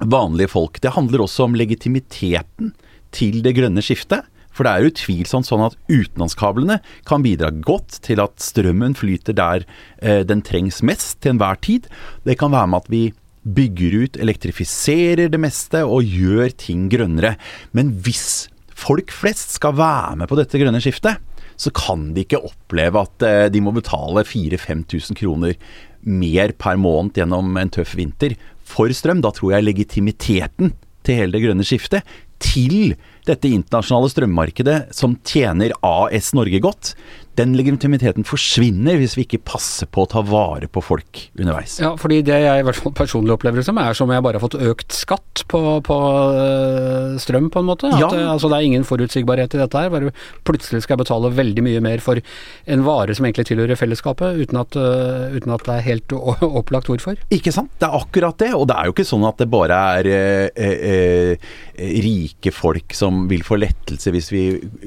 Vanlige 0.00 0.48
folk. 0.48 0.80
Det 0.80 0.94
handler 0.96 1.26
også 1.26 1.44
om 1.44 1.56
legitimiteten 1.58 2.72
til 3.12 3.42
det 3.44 3.52
grønne 3.58 3.84
skiftet. 3.84 4.24
For 4.50 4.66
det 4.66 4.72
er 4.72 4.90
utvilsomt 4.90 5.48
sånn 5.48 5.62
at 5.68 5.76
utenlandskablene 5.90 6.80
kan 7.08 7.24
bidra 7.24 7.52
godt 7.54 8.00
til 8.06 8.22
at 8.22 8.42
strømmen 8.42 8.96
flyter 8.98 9.36
der 9.38 9.64
eh, 10.02 10.22
den 10.26 10.42
trengs 10.46 10.82
mest 10.86 11.20
til 11.22 11.36
enhver 11.36 11.60
tid. 11.62 11.86
Det 12.26 12.38
kan 12.40 12.52
være 12.54 12.70
med 12.72 12.82
at 12.82 12.92
vi 12.92 13.04
bygger 13.40 13.96
ut, 14.02 14.18
elektrifiserer 14.20 15.30
det 15.32 15.40
meste 15.40 15.84
og 15.86 16.04
gjør 16.04 16.52
ting 16.60 16.88
grønnere. 16.92 17.36
Men 17.76 17.94
hvis 18.04 18.50
folk 18.80 19.12
flest 19.14 19.56
skal 19.56 19.78
være 19.78 20.18
med 20.20 20.30
på 20.30 20.38
dette 20.38 20.60
grønne 20.60 20.82
skiftet, 20.82 21.22
så 21.60 21.72
kan 21.76 22.10
de 22.16 22.24
ikke 22.24 22.40
oppleve 22.40 23.04
at 23.04 23.26
eh, 23.26 23.46
de 23.52 23.62
må 23.62 23.72
betale 23.76 24.24
4000-5000 24.24 25.18
kroner 25.20 25.56
mer 26.00 26.54
per 26.56 26.78
måned 26.80 27.18
gjennom 27.20 27.56
en 27.60 27.72
tøff 27.72 27.92
vinter 27.98 28.36
for 28.64 28.92
strøm. 28.96 29.20
Da 29.24 29.32
tror 29.36 29.56
jeg 29.56 29.68
legitimiteten 29.68 30.72
til 31.04 31.20
hele 31.20 31.36
det 31.36 31.44
grønne 31.44 31.66
skiftet 31.66 32.06
til 32.40 32.94
dette 33.30 33.50
internasjonale 33.50 34.10
strømmarkedet 34.12 34.78
som 34.96 35.16
tjener 35.26 35.74
AS 35.86 36.32
Norge 36.36 36.60
godt, 36.62 36.94
den 37.40 37.56
legitimiteten 37.58 38.26
forsvinner 38.28 38.98
hvis 39.00 39.16
vi 39.18 39.24
ikke 39.26 39.42
passer 39.52 39.88
på 39.90 40.04
å 40.04 40.10
ta 40.10 40.22
vare 40.26 40.68
på 40.70 40.82
folk 40.84 41.24
underveis. 41.38 41.78
Ja, 41.82 41.94
fordi 42.00 42.20
det 42.26 42.38
jeg 42.44 42.62
i 42.62 42.66
hvert 42.66 42.78
fall 42.78 42.94
personlig 42.96 43.34
opplever 43.34 43.60
det 43.60 43.66
som, 43.66 43.78
er 43.80 43.96
som 43.96 44.12
jeg 44.12 44.24
bare 44.24 44.38
har 44.38 44.44
fått 44.44 44.58
økt 44.60 44.96
skatt 44.96 45.44
på, 45.50 45.60
på 45.86 45.98
øh, 46.36 47.16
strøm, 47.22 47.50
på 47.52 47.62
en 47.62 47.68
måte. 47.70 47.90
At, 47.90 48.02
ja. 48.02 48.10
Øh, 48.12 48.28
altså, 48.34 48.50
det 48.50 48.58
er 48.58 48.68
ingen 48.68 48.86
forutsigbarhet 48.86 49.56
i 49.56 49.62
dette 49.62 49.84
her. 49.84 49.92
Bare 49.92 50.12
plutselig 50.46 50.84
skal 50.84 50.96
jeg 50.96 51.04
betale 51.04 51.32
veldig 51.36 51.64
mye 51.66 51.84
mer 51.84 52.04
for 52.04 52.20
en 52.70 52.84
vare 52.86 53.16
som 53.16 53.26
egentlig 53.28 53.48
tilhører 53.50 53.78
fellesskapet, 53.78 54.40
uten 54.40 54.60
at, 54.60 54.76
uh, 54.78 55.32
uten 55.34 55.54
at 55.54 55.64
det 55.66 55.76
er 55.76 55.86
helt 55.88 56.16
opplagt 56.60 56.90
hvorfor. 56.90 57.18
Ikke 57.32 57.54
sant. 57.54 57.72
Det 57.80 57.88
er 57.88 57.98
akkurat 58.00 58.38
det. 58.42 58.52
Og 58.56 58.66
det 58.70 58.76
er 58.76 58.88
jo 58.88 58.96
ikke 58.96 59.08
sånn 59.08 59.26
at 59.28 59.40
det 59.40 59.48
bare 59.50 59.80
er 60.00 60.10
eh, 60.10 60.68
eh, 60.70 61.50
rike 62.04 62.52
folk 62.54 62.94
som 62.96 63.24
vil 63.30 63.44
få 63.46 63.58
lettelse 63.60 64.12
hvis 64.12 64.30
vi 64.32 64.44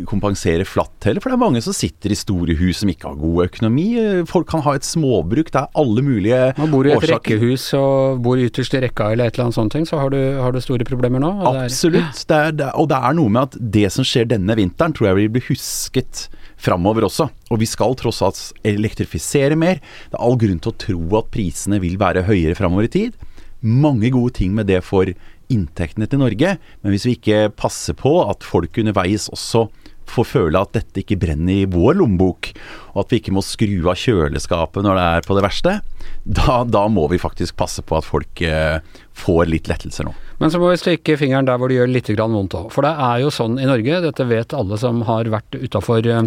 kompenserer 0.09 0.67
flatt 0.67 1.07
heller, 1.07 1.23
for 1.23 1.31
det 1.31 1.37
er 1.37 1.45
mange 1.45 1.61
som 1.63 1.75
sitter 1.75 2.13
i 2.13 2.17
store 2.17 2.42
store 2.43 2.57
hus 2.59 2.81
som 2.81 2.91
ikke 2.91 3.09
har 3.09 3.19
god 3.19 3.45
økonomi. 3.47 3.87
Folk 4.29 4.49
kan 4.51 4.63
ha 4.65 4.75
et 4.75 4.85
småbruk. 4.85 5.51
Det 5.51 5.61
er 5.61 5.69
alle 5.79 6.03
mulige 6.03 6.39
årsaker. 6.39 6.61
Man 6.61 6.73
bor 6.73 6.87
i 6.87 6.93
et 6.93 7.09
rekkehus 7.09 7.65
og 7.77 8.21
bor 8.23 8.37
ytterst 8.41 8.75
i 8.75 8.83
rekka 8.83 9.11
eller 9.13 9.29
et 9.29 9.37
eller 9.37 9.49
annet 9.49 9.59
sånt, 9.59 9.77
så 9.89 9.99
har 10.01 10.13
du, 10.13 10.19
har 10.41 10.53
du 10.53 10.61
store 10.63 10.87
problemer 10.87 11.23
nå. 11.23 11.31
Absolutt. 11.53 12.23
Det 12.27 12.37
er, 12.37 12.55
det 12.57 12.67
er, 12.67 12.77
og 12.79 12.89
det 12.91 12.99
er 12.99 13.17
noe 13.17 13.33
med 13.33 13.49
at 13.49 13.59
det 13.79 13.89
som 13.93 14.07
skjer 14.07 14.29
denne 14.29 14.57
vinteren, 14.59 14.95
tror 14.95 15.11
jeg 15.11 15.21
vil 15.21 15.35
bli 15.37 15.45
husket 15.49 16.27
framover 16.63 17.07
også. 17.07 17.29
Og 17.51 17.61
vi 17.61 17.69
skal 17.69 17.95
tross 17.99 18.23
alt 18.25 18.41
elektrifisere 18.67 19.57
mer. 19.59 19.79
Det 20.11 20.17
er 20.17 20.23
all 20.23 20.39
grunn 20.39 20.61
til 20.63 20.73
å 20.73 20.81
tro 20.87 21.19
at 21.19 21.31
prisene 21.33 21.79
vil 21.83 21.99
være 22.01 22.25
høyere 22.27 22.57
framover 22.59 22.89
i 22.89 22.93
tid. 22.93 23.29
Mange 23.63 24.11
gode 24.11 24.35
ting 24.39 24.51
med 24.55 24.67
det 24.67 24.81
for 24.83 25.07
inntektene 25.51 26.07
til 26.09 26.21
Norge, 26.21 26.55
men 26.81 26.93
hvis 26.93 27.05
vi 27.05 27.17
ikke 27.17 27.51
passer 27.59 27.95
på 27.99 28.15
at 28.23 28.45
folk 28.47 28.79
underveis 28.79 29.27
også 29.31 29.67
får 30.11 30.29
føle 30.29 30.61
at 30.61 30.73
dette 30.75 31.03
ikke 31.03 31.19
brenner 31.21 31.63
i 31.63 31.69
vår 31.69 31.97
lommebok, 31.99 32.51
og 32.93 33.03
at 33.03 33.13
vi 33.13 33.21
ikke 33.21 33.35
må 33.35 33.43
skru 33.45 33.89
av 33.89 33.99
kjøleskapet 33.99 34.85
når 34.85 34.99
det 34.99 35.05
er 35.09 35.27
på 35.27 35.37
det 35.37 35.45
verste, 35.45 35.77
da, 36.23 36.61
da 36.67 36.83
må 36.91 37.07
vi 37.11 37.21
faktisk 37.21 37.57
passe 37.59 37.83
på 37.85 37.97
at 37.99 38.07
folk 38.07 38.43
eh, 38.45 38.79
får 39.13 39.45
litt 39.49 39.69
lettelser 39.69 40.07
nå. 40.07 40.13
Men 40.41 40.51
så 40.51 40.59
må 40.59 40.71
vi 40.71 40.79
stikke 40.81 41.15
fingeren 41.19 41.47
der 41.47 41.59
hvor 41.61 41.71
det 41.71 41.77
gjør 41.77 41.91
litt 41.93 42.09
vondt 42.17 42.55
òg. 42.57 42.65
For 42.73 42.85
det 42.85 42.91
er 43.05 43.21
jo 43.21 43.29
sånn 43.31 43.59
i 43.61 43.67
Norge, 43.69 44.01
dette 44.03 44.25
vet 44.27 44.55
alle 44.57 44.79
som 44.81 45.03
har 45.07 45.29
vært 45.31 45.55
utafor 45.55 46.07
eh, 46.09 46.25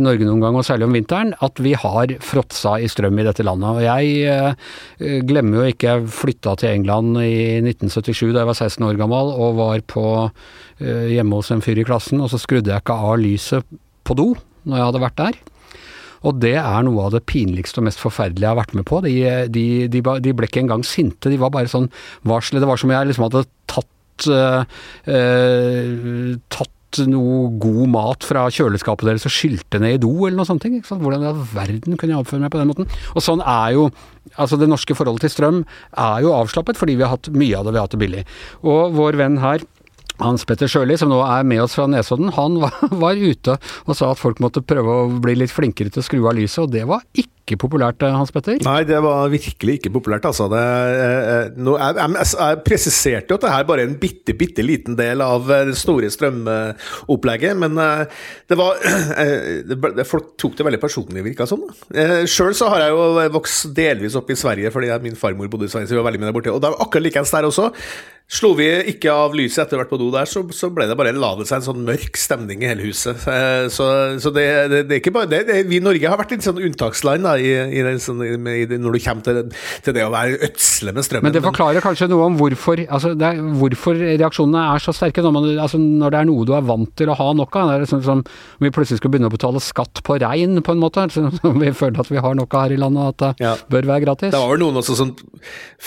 Norge 0.00 0.28
noen 0.28 0.40
gang, 0.44 0.56
og 0.56 0.64
særlig 0.66 0.86
om 0.86 0.96
vinteren, 0.96 1.34
at 1.44 1.60
vi 1.60 1.74
har 1.76 2.14
fråtsa 2.24 2.78
i 2.80 2.88
strøm 2.90 3.20
i 3.20 3.26
dette 3.26 3.44
landet. 3.44 3.76
Og 3.76 3.84
jeg 3.84 4.24
eh, 4.30 5.20
glemmer 5.26 5.60
jo 5.60 5.74
ikke 5.74 5.90
jeg 5.90 6.08
flytta 6.14 6.56
til 6.60 6.76
England 6.78 7.18
i 7.20 7.60
1977 7.60 8.30
da 8.30 8.44
jeg 8.44 8.52
var 8.52 8.60
16 8.70 8.88
år 8.88 9.00
gammel 9.00 9.34
og 9.34 9.58
var 9.58 9.84
på 9.90 10.06
eh, 10.22 11.10
hjemme 11.16 11.40
hos 11.40 11.50
en 11.52 11.64
fyr 11.64 11.82
i 11.82 11.86
klassen, 11.88 12.22
og 12.22 12.32
så 12.32 12.40
skrudde 12.40 12.72
jeg 12.72 12.84
ikke 12.84 13.00
av 13.10 13.18
lyset 13.20 13.80
på 14.06 14.16
do 14.16 14.32
når 14.64 14.76
jeg 14.78 14.88
hadde 14.90 15.04
vært 15.08 15.20
der. 15.20 15.40
Og 16.26 16.40
det 16.42 16.56
er 16.60 16.82
noe 16.86 17.06
av 17.06 17.14
det 17.14 17.24
pinligste 17.28 17.80
og 17.80 17.88
mest 17.88 18.02
forferdelige 18.02 18.44
jeg 18.44 18.52
har 18.52 18.60
vært 18.60 18.74
med 18.76 18.86
på. 18.88 19.00
De, 19.06 19.14
de, 19.52 19.64
de, 19.92 20.02
de 20.24 20.34
ble 20.36 20.50
ikke 20.50 20.64
engang 20.64 20.84
sinte, 20.86 21.32
de 21.32 21.40
var 21.40 21.52
bare 21.54 21.70
sånn 21.70 21.88
varsle. 22.28 22.60
Det 22.60 22.68
var 22.68 22.80
som 22.80 22.90
om 22.90 22.96
jeg 22.96 23.10
liksom 23.10 23.26
hadde 23.28 23.46
tatt 23.70 24.28
uh, 24.28 24.60
uh, 25.08 26.36
tatt 26.52 26.76
noe 27.06 27.50
god 27.62 27.90
mat 27.92 28.26
fra 28.26 28.48
kjøleskapet 28.50 29.06
deres 29.06 29.26
og 29.28 29.32
skylte 29.32 29.78
ned 29.82 29.96
i 29.96 30.02
do, 30.02 30.10
eller 30.26 30.40
noe 30.40 30.48
sånt. 30.48 30.66
Hvordan 30.90 31.22
i 31.22 31.28
all 31.30 31.42
verden 31.52 31.96
kunne 31.96 32.16
jeg 32.16 32.24
oppføre 32.24 32.42
meg 32.42 32.52
på 32.52 32.60
den 32.60 32.70
måten? 32.72 32.90
Og 33.14 33.24
sånn 33.24 33.44
er 33.44 33.76
jo 33.78 33.90
Altså, 34.38 34.54
det 34.60 34.68
norske 34.68 34.94
forholdet 34.94 35.24
til 35.24 35.30
strøm 35.32 35.56
er 35.98 36.20
jo 36.22 36.34
avslappet 36.36 36.78
fordi 36.78 36.92
vi 36.94 37.02
har 37.02 37.16
hatt 37.16 37.30
mye 37.34 37.56
av 37.56 37.64
det, 37.64 37.72
vi 37.72 37.78
har 37.80 37.86
hatt 37.88 37.94
det 37.96 37.98
billig. 38.02 38.20
Og 38.62 38.92
vår 38.94 39.16
venn 39.18 39.38
her 39.42 39.64
hans 40.20 40.46
Petter 40.48 40.70
Sjøli, 40.70 40.96
som 41.00 41.10
nå 41.12 41.20
er 41.24 41.44
med 41.48 41.64
oss 41.64 41.76
fra 41.78 41.88
Nesodden, 41.90 42.32
han 42.36 42.60
var, 42.62 42.76
var, 43.02 43.20
ute 43.20 43.58
og 43.86 43.96
sa 43.96 44.12
at 44.12 44.20
folk 44.20 44.40
måtte 44.44 44.64
prøve 44.64 45.02
å 45.02 45.10
bli 45.22 45.36
litt 45.38 45.52
flinkere 45.52 45.92
til 45.92 46.02
å 46.02 46.06
skru 46.06 46.24
av 46.24 46.38
lyset, 46.38 46.64
og 46.64 46.74
det 46.74 46.86
var 46.88 47.04
ikke 47.18 47.56
populært, 47.58 48.02
eh, 48.06 48.14
Hans 48.14 48.30
Petter? 48.30 48.60
Nei, 48.62 48.84
det 48.86 49.00
var 49.02 49.30
virkelig 49.32 49.78
ikke 49.80 49.92
populært, 49.96 50.28
altså. 50.28 50.46
Det, 50.52 50.60
eh, 50.60 51.30
eh, 51.32 51.48
jeg, 51.56 51.96
jeg, 51.98 52.28
jeg, 52.36 52.60
presiserte 52.66 53.32
jo 53.32 53.38
at 53.40 53.46
det 53.46 53.54
her 53.54 53.66
bare 53.66 53.84
er 53.84 53.90
en 53.90 53.98
bitte, 53.98 54.36
bitte 54.38 54.64
liten 54.64 54.94
del 54.98 55.24
av 55.24 55.48
det 55.50 55.74
store 55.80 56.12
strømopplegget, 56.14 57.58
men 57.58 57.74
det 57.80 58.60
var 58.60 58.78
det, 59.70 60.06
Folk 60.06 60.34
tok 60.40 60.56
det 60.58 60.66
veldig 60.66 60.82
personlig, 60.82 61.24
virka 61.26 61.48
sånn. 61.48 61.66
Sjøl 62.30 62.54
så 62.56 62.70
har 62.72 62.86
jeg 62.86 62.94
jo 62.94 63.26
vokst 63.34 63.74
delvis 63.76 64.16
opp 64.18 64.30
i 64.30 64.38
Sverige 64.38 64.70
fordi 64.74 64.92
min 65.02 65.18
farmor 65.18 65.50
bodde 65.50 65.66
i 65.68 65.72
Sverige, 65.72 65.90
så 65.90 65.96
vi 65.96 66.00
var 66.00 66.08
veldig 66.10 66.22
med 66.22 66.30
der 66.30 66.38
borte. 66.38 66.54
Og 66.54 66.62
det 66.62 66.72
var 66.72 66.86
akkurat 66.86 67.08
likeens 67.08 67.34
der 67.34 67.48
også. 67.48 67.70
Slo 68.30 68.52
vi 68.54 68.68
ikke 68.92 69.10
av 69.10 69.32
lyset 69.34 69.64
etter 69.64 69.80
hvert 69.80 69.90
på 69.90 69.98
do 69.98 70.06
der, 70.14 70.28
så, 70.30 70.44
så 70.54 70.68
ble 70.70 70.84
det 70.86 70.94
bare 70.94 71.10
la 71.10 71.32
det 71.34 71.48
seg 71.48 71.56
en 71.58 71.64
sånn 71.64 71.80
mørk 71.82 72.14
stemning 72.14 72.60
i 72.62 72.68
hele 72.70 72.84
huset. 72.86 73.18
Så, 73.74 73.86
så 74.22 74.30
det, 74.30 74.44
det, 74.70 74.84
det, 74.86 74.94
er 74.94 75.00
ikke 75.00 75.12
bare 75.16 75.26
det, 75.26 75.56
Vi 75.66 75.80
i 75.80 75.82
Norge 75.82 76.06
har 76.06 76.20
vært 76.20 76.36
litt 76.36 76.46
sånn 76.46 76.60
unntaksland 76.62 77.26
da, 77.26 77.32
i, 77.42 77.50
i 77.74 77.82
det, 77.82 77.96
sånn, 78.04 78.22
i 78.22 78.68
når 78.70 78.94
du 78.94 79.00
kommer 79.02 79.26
til, 79.26 79.40
til, 79.82 79.96
det 79.96 80.04
å 80.06 80.12
være 80.14 80.38
ødsle 80.46 80.94
med 80.94 81.08
strømmen. 81.08 81.26
Men 81.26 81.34
det 81.34 81.42
forklarer 81.42 81.82
kanskje 81.82 82.06
noe 82.12 82.28
om 82.28 82.36
hvorfor, 82.38 82.84
altså, 82.86 83.16
er, 83.18 83.40
hvorfor 83.58 83.98
reaksjonene 83.98 84.62
er 84.76 84.84
så 84.86 84.94
sterke 84.94 85.26
når, 85.26 85.34
man, 85.34 85.50
altså, 85.66 85.82
når, 85.82 86.14
det 86.14 86.22
er 86.22 86.30
noe 86.30 86.46
du 86.46 86.54
er 86.54 86.70
vant 86.70 86.94
til 87.02 87.10
å 87.10 87.18
ha 87.18 87.28
nok 87.34 87.58
av. 87.58 87.72
Det 87.72 87.88
er 87.88 87.92
sånn 87.96 88.06
som 88.06 88.22
om 88.22 88.62
vi 88.62 88.70
plutselig 88.70 89.02
skal 89.02 89.10
begynne 89.10 89.32
å 89.32 89.34
betale 89.34 89.64
skatt 89.64 90.04
på 90.06 90.20
rein, 90.22 90.54
på 90.62 90.76
en 90.76 90.84
måte. 90.84 91.08
Som 91.10 91.58
vi 91.58 91.74
føler 91.74 92.04
at 92.04 92.14
vi 92.14 92.22
har 92.22 92.38
nok 92.38 92.54
av 92.54 92.68
her 92.68 92.78
i 92.78 92.80
landet, 92.80 93.02
og 93.02 93.10
at 93.10 93.20
det 93.40 93.48
ja. 93.48 93.56
bør 93.74 93.90
være 93.90 94.06
gratis. 94.06 94.30
Det 94.30 94.38
var 94.38 94.54
vel 94.54 94.62
noen 94.62 94.78
også 94.84 95.00
som 95.02 95.12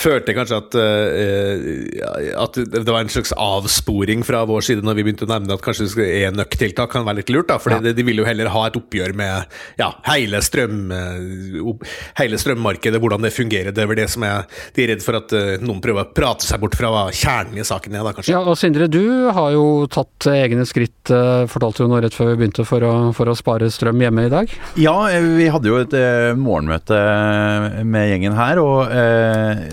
følte 0.03 0.35
kanskje 0.35 0.59
at, 0.59 0.75
uh, 0.75 2.32
at 2.37 2.57
det 2.57 2.85
var 2.87 3.03
en 3.03 3.11
slags 3.11 3.33
avsporing 3.37 4.23
fra 4.27 4.43
vår 4.49 4.65
side 4.69 4.85
når 4.85 4.99
vi 4.99 5.07
begynte 5.07 5.27
å 5.27 5.31
nevne 5.33 5.57
at 5.57 5.63
kanskje 5.63 6.07
enøktiltak 6.27 6.91
kan 6.93 7.07
være 7.07 7.21
litt 7.21 7.33
lurt. 7.33 7.49
da, 7.51 7.59
for 7.61 7.75
ja. 7.75 7.81
de, 7.83 8.05
vil 8.05 8.21
jo 8.21 8.27
heller 8.27 8.51
ha 8.53 8.67
et 8.67 8.79
oppgjør 8.79 9.15
med 9.17 9.53
ja, 9.79 9.91
hele 10.09 10.41
strøm 10.43 10.91
hele 12.17 12.39
strømmarkedet, 12.39 12.99
hvordan 13.01 13.25
det 13.25 13.33
fungerer. 13.33 13.73
Det 13.73 13.83
er 13.83 13.89
vel 13.89 13.99
det 14.01 14.09
som 14.11 14.25
er 14.27 14.47
De 14.75 14.83
er 14.83 14.93
redd 14.93 15.03
for 15.05 15.17
at 15.17 15.33
uh, 15.35 15.55
noen 15.63 15.81
prøver 15.83 16.05
å 16.05 16.13
prate 16.15 16.47
seg 16.47 16.61
bort 16.63 16.77
fra 16.77 16.91
kjernen 17.13 17.59
i 17.61 17.67
saken. 17.67 17.97
Ja, 17.97 18.05
da, 18.05 18.13
kanskje. 18.15 18.33
Ja, 18.33 18.43
og 18.43 18.57
Sindre, 18.59 18.89
du 18.91 19.29
har 19.35 19.53
jo 19.55 19.65
tatt 19.91 20.27
egne 20.33 20.65
skritt, 20.69 20.99
uh, 21.11 21.45
fortalte 21.51 21.85
du 21.85 21.91
nå 21.91 22.01
rett 22.03 22.15
før 22.15 22.33
vi 22.33 22.39
begynte, 22.41 22.65
for 22.67 22.85
å, 22.85 22.93
for 23.15 23.31
å, 23.31 23.37
spare 23.37 23.69
strøm 23.73 24.01
hjemme 24.03 24.27
i 24.27 24.31
dag? 24.31 24.51
Ja, 24.79 24.95
eh, 25.11 25.25
vi 25.39 25.49
hadde 25.51 25.69
jo 25.69 25.79
et 25.81 25.95
morgenmøte 26.39 26.97
med 27.87 28.11
gjengen 28.11 28.35
her, 28.37 28.61
og, 28.61 28.93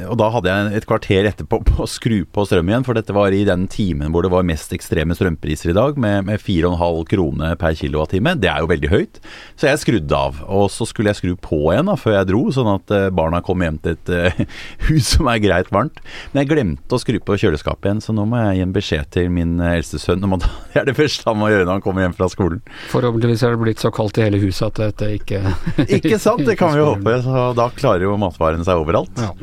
og, 0.06 0.14
da 0.20 0.28
hadde 0.34 0.54
jeg 0.54 0.80
et 0.80 0.86
kvarter 0.88 1.28
etterpå 1.30 1.60
på 1.66 1.84
å 1.84 1.88
skru 1.88 2.22
på 2.24 2.39
på 2.40 2.46
strøm 2.48 2.70
igjen, 2.70 2.84
for 2.86 2.96
dette 2.96 3.14
var 3.14 3.34
i 3.36 3.42
den 3.44 3.66
timen 3.70 4.12
hvor 4.14 4.24
det 4.24 4.32
var 4.32 4.46
mest 4.46 4.72
ekstreme 4.72 5.14
strømpriser 5.16 5.72
i 5.72 5.76
dag, 5.76 5.98
med, 6.00 6.24
med 6.28 6.40
4,5 6.40 7.04
kroner 7.10 7.56
per 7.60 7.76
kilowattime. 7.76 8.36
Det 8.40 8.48
er 8.48 8.62
jo 8.62 8.70
veldig 8.70 8.90
høyt. 8.92 9.20
Så 9.60 9.68
jeg 9.68 9.82
skrudde 9.82 10.16
av. 10.16 10.40
Og 10.48 10.70
så 10.72 10.86
skulle 10.88 11.12
jeg 11.12 11.20
skru 11.20 11.34
på 11.40 11.60
igjen 11.74 11.90
da, 11.90 11.96
før 12.00 12.16
jeg 12.16 12.30
dro, 12.30 12.42
sånn 12.54 12.70
at 12.72 12.94
eh, 12.96 13.08
barna 13.14 13.42
kom 13.44 13.64
hjem 13.64 13.80
til 13.84 13.98
et 13.98 14.12
uh, 14.14 14.40
hus 14.88 15.12
som 15.16 15.28
er 15.30 15.42
greit 15.42 15.70
varmt. 15.74 16.00
Men 16.32 16.42
jeg 16.42 16.52
glemte 16.54 16.96
å 16.96 17.02
skru 17.02 17.20
på 17.20 17.38
kjøleskapet 17.42 17.90
igjen, 17.90 18.02
så 18.04 18.16
nå 18.16 18.26
må 18.30 18.40
jeg 18.40 18.60
gi 18.60 18.66
en 18.66 18.74
beskjed 18.76 19.12
til 19.16 19.30
min 19.34 19.58
eldste 19.70 20.00
sønn 20.00 20.24
om 20.26 20.38
at 20.38 20.48
det 20.72 20.82
er 20.82 20.90
det 20.90 20.96
første 20.98 21.28
han 21.28 21.40
må 21.40 21.52
gjøre 21.52 21.68
når 21.68 21.78
han 21.78 21.84
kommer 21.84 22.06
hjem 22.06 22.16
fra 22.16 22.30
skolen. 22.32 22.64
Forhåpentligvis 22.94 23.44
er 23.46 23.56
det 23.56 23.62
blitt 23.66 23.84
så 23.84 23.92
kaldt 23.94 24.20
i 24.20 24.26
hele 24.28 24.40
huset 24.42 24.70
at 24.70 24.80
dette 24.80 25.12
ikke 25.18 25.42
Ikke 26.00 26.18
sant, 26.22 26.46
det 26.46 26.56
kan 26.60 26.72
vi 26.72 26.80
jo 26.80 26.92
håpe. 26.94 27.20
Så 27.24 27.50
da 27.58 27.68
klarer 27.74 28.08
jo 28.08 28.16
matvarene 28.20 28.64
seg 28.66 28.80
overalt. 28.80 29.20
Ja. 29.20 29.34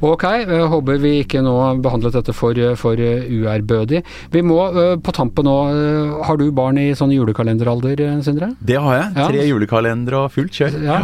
Ok, 0.00 0.24
håper 0.72 1.00
vi 1.02 1.12
ikke 1.24 1.42
nå 1.44 1.54
behandlet 1.84 2.16
dette 2.16 2.34
for, 2.36 2.56
for 2.80 3.00
uærbødig. 3.00 4.02
Vi 4.32 4.42
må 4.46 4.58
på 5.04 5.14
tampen 5.16 5.44
nå 5.48 5.56
Har 6.24 6.38
du 6.40 6.46
barn 6.56 6.78
i 6.80 6.90
sånn 6.96 7.12
julekalenderalder, 7.14 8.00
Sindre? 8.24 8.52
Det 8.64 8.78
har 8.80 8.96
jeg. 8.96 9.08
Ja. 9.16 9.26
Tre 9.30 9.46
julekalendere 9.48 10.24
og 10.24 10.34
fullt 10.34 10.56
kjør. 10.56 10.78
Ja, 10.86 11.00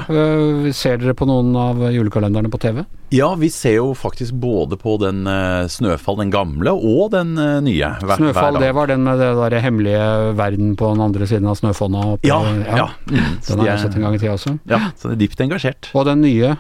Ser 0.77 1.01
dere 1.03 1.17
på 1.17 1.29
noen 1.29 1.53
av 1.61 1.83
julekalenderne 1.93 2.51
på 2.53 2.61
TV? 2.63 2.85
Ja, 3.15 3.29
vi 3.39 3.51
ser 3.55 3.77
jo 3.79 3.91
faktisk 3.95 4.35
både 4.43 4.79
på 4.81 4.97
den 5.03 5.29
Snøfall, 5.71 6.19
den 6.25 6.33
gamle, 6.35 6.73
og 6.75 7.13
den 7.15 7.35
nye. 7.37 7.93
Hver, 8.01 8.19
Snøfall, 8.19 8.57
hver 8.59 8.65
det 8.65 8.73
var 8.77 8.91
den 8.91 9.05
med 9.07 9.21
det 9.23 9.33
der 9.39 9.59
hemmelige 9.63 10.07
verden 10.39 10.73
på 10.79 10.95
den 10.95 11.05
andre 11.05 11.29
siden 11.29 11.51
av 11.51 11.61
Snøfonna? 11.61 12.07
Ja, 12.27 12.41
ja. 12.65 12.81
ja. 12.85 12.89
Mm, 13.11 13.37
den 13.47 13.63
har 13.63 13.71
jeg 13.75 13.85
sett 13.85 14.01
en 14.01 14.09
gang 14.09 14.17
i 14.17 14.23
tida 14.23 14.35
også. 14.39 14.57
Ja, 14.71 14.81
så 14.97 15.13
det 15.13 15.19
er 15.19 15.23
dypt 15.27 15.45
engasjert. 15.47 15.93
Og 15.95 16.09
den 16.09 16.25
nye? 16.25 16.57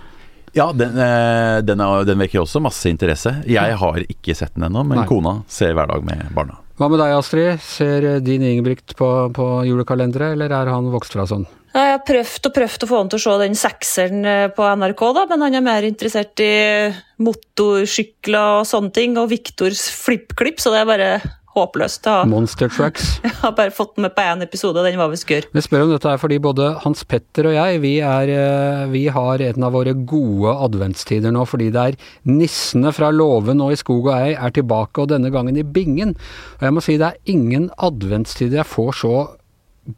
Ja, 0.56 0.70
den, 0.72 0.96
uh, 0.96 1.62
den, 1.64 1.82
er, 1.84 2.06
den, 2.08 2.20
vekker 2.24 2.42
også 2.42 2.62
masse 2.64 2.88
interesse. 2.88 3.34
Jeg 3.48 3.76
har 3.80 4.00
ikke 4.06 4.36
sett 4.36 4.54
den 4.56 4.70
ennå, 4.70 4.86
men 4.88 5.02
Nei. 5.02 5.08
kona 5.10 5.40
ser 5.52 5.76
hver 5.76 5.90
dag 5.90 6.06
med 6.06 6.30
barna. 6.36 6.62
Hva 6.76 6.88
med 6.92 7.00
deg, 7.00 7.14
Astrid? 7.16 7.60
Ser 7.64 8.06
din 8.24 8.44
Ingebrigt 8.44 8.96
på, 8.98 9.10
på 9.36 9.46
julekalendere, 9.68 10.34
eller 10.34 10.52
er 10.52 10.72
han 10.72 10.90
vokst 10.92 11.16
fra 11.16 11.24
sånn? 11.28 11.46
Jeg 11.76 11.92
har 11.92 12.02
prøvd 12.08 12.48
og 12.48 12.54
prøvd 12.56 12.84
å 12.84 12.88
få 12.88 12.98
han 13.02 13.08
til 13.12 13.18
å 13.18 13.22
se 13.22 13.32
den 13.42 13.56
sekseren 13.58 14.28
eh, 14.28 14.44
på 14.56 14.68
NRK, 14.80 15.02
da, 15.16 15.24
men 15.28 15.42
han 15.44 15.56
er 15.58 15.64
mer 15.64 15.86
interessert 15.88 16.40
i 16.40 16.52
motorsykler 17.20 18.60
og 18.62 18.68
sånne 18.68 18.94
ting, 18.96 19.16
og 19.20 19.28
Viktors 19.32 19.82
flippklipp, 19.92 20.62
så 20.62 20.72
det 20.72 20.80
er 20.80 20.88
bare 20.88 21.10
håpløst. 21.56 22.06
Å... 22.10 22.16
Monster 22.30 22.70
Trucks. 22.72 23.16
Jeg 23.24 23.34
har 23.40 23.54
bare 23.56 23.74
fått 23.74 23.96
den 23.96 24.06
med 24.06 24.14
på 24.16 24.24
én 24.24 24.44
episode, 24.44 24.80
og 24.80 24.86
den 24.86 25.00
var 25.00 25.10
visst 25.12 25.28
gørr. 25.30 25.48
Vi 25.54 25.64
spør 25.64 25.86
om 25.86 25.94
dette 25.94 26.12
er 26.12 26.20
fordi 26.20 26.38
både 26.42 26.72
Hans 26.84 27.04
Petter 27.08 27.50
og 27.50 27.56
jeg, 27.56 27.80
vi, 27.84 27.94
er, 28.04 28.32
eh, 28.32 28.84
vi 28.92 29.06
har 29.12 29.42
en 29.48 29.66
av 29.66 29.74
våre 29.76 29.94
gode 30.08 30.52
adventstider 30.66 31.34
nå, 31.34 31.46
fordi 31.48 31.70
det 31.74 31.86
er 31.92 31.98
nissene 32.28 32.92
fra 32.96 33.12
Låven 33.14 33.62
og 33.64 33.74
i 33.74 33.80
skog 33.80 34.10
og 34.10 34.14
ei 34.16 34.34
er 34.34 34.54
tilbake, 34.54 35.02
og 35.02 35.10
denne 35.12 35.32
gangen 35.34 35.58
i 35.58 35.66
Bingen. 35.66 36.14
Og 36.58 36.68
jeg 36.68 36.76
må 36.76 36.84
si 36.84 36.98
det 37.00 37.10
er 37.12 37.32
ingen 37.32 37.70
adventstider 37.76 38.62
jeg 38.62 38.72
får 38.72 38.94
så 39.02 39.16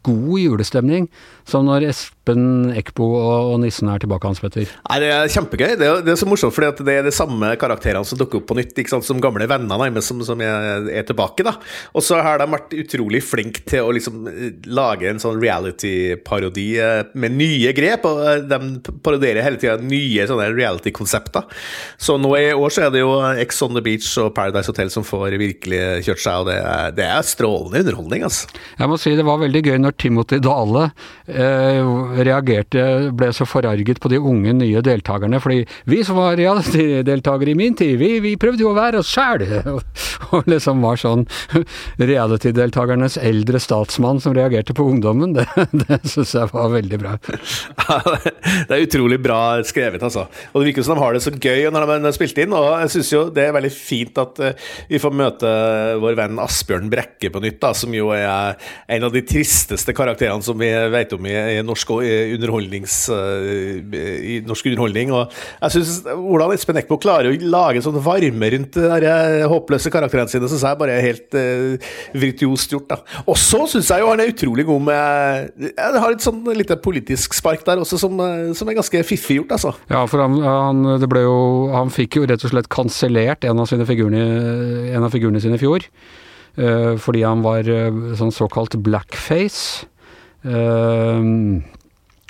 god 0.04 0.40
julestemning 0.40 1.08
som 1.48 1.64
når 1.68 1.88
Espen 2.28 2.74
Eckbo 2.76 3.06
og, 3.16 3.52
og 3.54 3.60
nissen 3.62 3.88
er 3.88 4.02
tilbake, 4.02 4.28
Hans 4.28 4.40
Petter? 4.42 4.68
Nei, 4.88 4.98
Det 5.00 5.08
er 5.14 5.32
kjempegøy. 5.32 5.70
Det 5.80 5.86
er, 5.86 6.02
det 6.04 6.12
er 6.12 6.20
så 6.20 6.28
morsomt, 6.28 6.54
for 6.54 6.66
det 6.84 6.94
er 6.94 7.06
de 7.06 7.14
samme 7.14 7.54
karakterene 7.60 8.04
som 8.06 8.18
dukker 8.20 8.42
opp 8.42 8.48
på 8.50 8.56
nytt. 8.58 8.74
ikke 8.76 8.92
sant? 8.92 9.06
Som 9.06 9.22
gamle 9.22 9.48
venner 9.48 9.80
nærmest, 9.80 10.10
som, 10.10 10.20
som 10.26 10.40
er, 10.44 10.88
er, 10.92 11.06
tilbake. 11.08 11.46
da. 11.46 11.56
Og 11.96 12.04
så 12.04 12.20
har 12.24 12.40
de 12.42 12.48
vært 12.52 12.76
utrolig 12.76 13.22
flinke 13.24 13.64
til 13.68 13.86
å 13.86 13.94
liksom 13.94 14.28
eh, 14.28 14.58
lage 14.68 15.08
en 15.08 15.22
sånn 15.22 15.40
reality-parodi 15.40 16.68
eh, 16.82 17.00
med 17.18 17.36
nye 17.38 17.72
grep. 17.76 18.04
og 18.08 18.22
eh, 18.26 18.44
De 18.48 18.98
parodierer 19.04 19.46
hele 19.46 19.60
tida 19.60 19.78
nye 19.80 20.28
sånne 20.28 20.50
reality-konsepter. 20.52 21.48
Så 21.96 22.18
nå 22.20 22.34
i 22.38 22.50
år 22.52 22.74
så 22.74 22.86
er 22.86 22.94
det 22.94 23.04
jo 23.04 23.14
Ex 23.38 23.62
on 23.64 23.76
the 23.78 23.84
Beach 23.84 24.10
og 24.20 24.34
Paradise 24.36 24.68
Hotel 24.68 24.92
som 24.92 25.06
får 25.06 25.38
virkelig 25.40 25.80
kjørt 26.06 26.24
seg, 26.24 26.42
og 26.42 26.50
det 26.50 26.58
er, 26.60 26.94
det 26.96 27.08
er 27.08 27.26
strålende 27.26 27.84
underholdning. 27.84 28.26
altså. 28.28 28.52
Jeg 28.78 28.90
må 28.90 29.00
si 29.00 29.16
det 29.16 29.26
var 29.26 29.40
veldig 29.40 29.64
gøy 29.64 29.78
når 29.80 29.96
Timothy 30.00 30.40
Dale 30.44 30.88
eh, 31.30 32.17
reagerte, 32.26 32.82
ble 33.16 33.30
så 33.34 33.46
forarget 33.48 34.00
på 34.02 34.10
de 34.12 34.18
unge, 34.18 34.54
nye 34.56 34.82
deltakerne. 34.84 35.40
Fordi 35.42 35.62
vi 35.90 36.02
som 36.06 36.18
var 36.20 36.38
reality-deltakere 36.38 37.52
i 37.52 37.58
min 37.58 37.76
tid, 37.78 37.96
vi, 38.00 38.18
vi, 38.24 38.36
prøvde 38.40 38.64
jo 38.64 38.72
å 38.72 38.78
være 38.78 39.02
oss 39.02 39.12
sjæl! 39.12 39.46
Og 40.34 40.48
liksom 40.50 40.82
var 40.84 40.98
sånn 41.00 41.24
reality-deltakernes 41.96 43.18
eldre 43.22 43.60
statsmann 43.62 44.20
som 44.22 44.34
reagerte 44.36 44.76
på 44.76 44.86
ungdommen. 44.92 45.34
Det, 45.38 45.44
det 45.70 45.98
syns 46.10 46.32
jeg 46.34 46.50
var 46.50 46.70
veldig 46.72 46.98
bra. 46.98 47.12
det 47.22 48.74
er 48.74 48.82
utrolig 48.82 49.18
bra 49.22 49.60
skrevet, 49.66 50.02
altså. 50.02 50.24
Og 50.50 50.60
det 50.60 50.70
virker 50.70 50.86
som 50.86 50.96
de 50.96 51.02
har 51.04 51.14
det 51.14 51.22
så 51.22 51.32
gøy 51.32 51.68
når 51.70 51.86
de 51.86 51.98
har 52.08 52.16
spilt 52.16 52.40
inn. 52.42 52.54
Og 52.56 52.66
jeg 52.82 52.92
syns 52.96 53.12
jo 53.12 53.22
det 53.34 53.44
er 53.44 53.54
veldig 53.54 53.70
fint 53.74 54.18
at 54.18 54.40
uh, 54.42 54.72
vi 54.90 55.00
får 55.02 55.14
møte 55.14 55.52
vår 56.02 56.18
venn 56.18 56.40
Asbjørn 56.42 56.90
Brekke 56.92 57.30
på 57.34 57.42
nytt, 57.44 57.60
da, 57.62 57.72
som 57.76 57.94
jo 57.94 58.10
er 58.16 58.58
en 58.88 59.06
av 59.06 59.14
de 59.14 59.22
tristeste 59.26 59.94
karakterene 59.96 60.44
som 60.44 60.58
vi 60.58 60.70
vet 60.92 61.14
om 61.16 61.28
i, 61.28 61.34
i, 61.54 61.62
norsk, 61.66 61.94
underholdnings, 62.36 62.94
uh, 63.12 63.94
i 63.94 64.38
norsk 64.46 64.68
underholdning. 64.70 65.12
Og 65.14 65.34
jeg 65.62 65.76
syns 65.76 65.98
hvordan 66.06 66.54
Espen 66.54 66.80
Eckbo 66.80 66.98
klarer 67.02 67.30
å 67.30 67.50
lage 67.52 67.82
sånn 67.84 67.98
varme 68.04 68.52
rundt 68.54 68.78
de 68.78 69.14
håpløse 69.50 69.92
karakterene 69.94 70.32
sine, 70.32 70.50
syns 70.50 70.66
jeg 70.66 70.80
bare 70.80 70.96
er 70.96 71.06
helt 71.06 71.38
uh, 71.38 71.90
virtuost 72.18 72.74
gjort. 72.74 72.88
da. 72.94 73.22
Og 73.26 73.38
så 73.40 73.64
syns 73.70 73.90
jeg 73.92 74.04
jo 74.04 74.12
han 74.12 74.22
er 74.22 74.32
utrolig 74.32 74.64
god 74.68 74.86
med 74.88 75.66
Jeg 75.68 76.02
har 76.02 76.14
et 76.14 76.24
sånn 76.24 76.40
lite 76.56 76.78
politisk 76.82 77.36
spark 77.36 77.64
der 77.66 77.82
også, 77.82 77.98
som, 78.00 78.20
som 78.56 78.70
er 78.70 78.78
ganske 78.78 79.02
fiffig 79.06 79.38
gjort, 79.40 79.54
altså. 79.58 79.74
Ja, 79.90 80.04
for 80.10 80.22
han, 80.24 80.38
han, 80.44 80.86
det 81.02 81.08
ble 81.10 81.24
jo, 81.26 81.36
han 81.74 81.92
fikk 81.92 82.18
jo 82.20 82.28
rett 82.28 82.44
og 82.46 82.52
slett 82.54 82.70
kansellert 82.72 83.44
en 83.44 83.58
en 83.58 85.04
av 85.04 85.12
figurene 85.12 85.42
sine 85.42 85.58
i 85.58 85.60
fjor. 85.60 85.86
Fordi 87.02 87.22
han 87.22 87.42
var 87.44 87.68
sånn 88.18 88.34
såkalt 88.34 88.76
blackface. 88.82 89.86
Uh, 90.46 91.58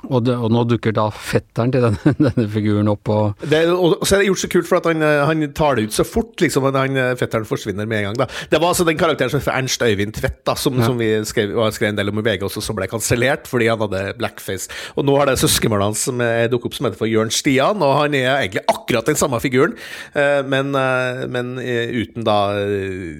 og, 0.07 0.23
det, 0.27 0.37
og, 0.37 0.51
nå 0.55 0.65
dukker 0.71 0.95
da 0.95 1.09
fetteren 1.11 1.75
til 1.75 1.85
denne, 1.85 2.15
denne 2.29 2.47
figuren 2.53 2.93
opp. 2.93 3.11
Og, 3.13 3.47
det, 3.51 3.65
og, 3.73 3.99
så 4.05 4.17
er 4.17 4.23
det 4.23 4.31
gjort 4.31 4.45
så 4.45 4.53
kult, 4.53 4.69
for 4.71 4.81
at 4.81 4.91
han, 4.91 5.05
han 5.31 5.47
tar 5.57 5.79
det 5.79 5.89
ut 5.89 5.97
så 5.97 6.07
fort, 6.07 6.37
liksom, 6.43 6.69
at 6.71 6.79
han, 6.79 7.01
fetteren 7.19 7.49
forsvinner 7.49 7.89
med 7.89 8.03
en 8.03 8.09
gang. 8.11 8.21
Da. 8.23 8.29
Det 8.53 8.63
var 8.63 8.73
altså 8.73 8.87
den 8.89 9.01
karakteren 9.01 9.33
som 9.33 9.43
Ernst 9.55 9.83
Øyvind 9.83 10.17
Tvedt, 10.19 10.41
da, 10.47 10.57
som, 10.59 10.79
ja. 10.79 10.89
som 10.89 11.01
vi 11.01 11.11
skrev, 11.29 11.55
skrev, 11.75 11.93
en 11.93 12.01
del 12.01 12.13
om 12.13 12.23
i 12.23 12.27
VG 12.27 12.47
også, 12.49 12.63
som 12.65 12.79
ble 12.79 12.89
kansellert 12.91 13.49
fordi 13.51 13.71
han 13.71 13.83
hadde 13.83 14.05
blackface. 14.19 14.71
Og 14.99 15.07
nå 15.09 15.17
har 15.19 15.31
det 15.31 15.39
søskenbarnet 15.43 15.91
hans 15.91 16.07
som 16.09 16.23
dukket 16.53 16.71
opp, 16.71 16.79
som 16.79 16.89
heter 16.89 17.01
for 17.01 17.11
Jørn 17.11 17.33
Stian, 17.35 17.83
og 17.85 17.95
han 17.99 18.17
er 18.17 18.31
egentlig 18.37 18.65
akkurat 18.71 19.09
den 19.09 19.19
samme 19.19 19.41
figuren, 19.43 19.75
eh, 20.15 20.43
men, 20.47 20.75
eh, 20.75 21.27
men 21.29 21.59
eh, 21.59 21.91
uten 21.93 22.27
da 22.27 22.39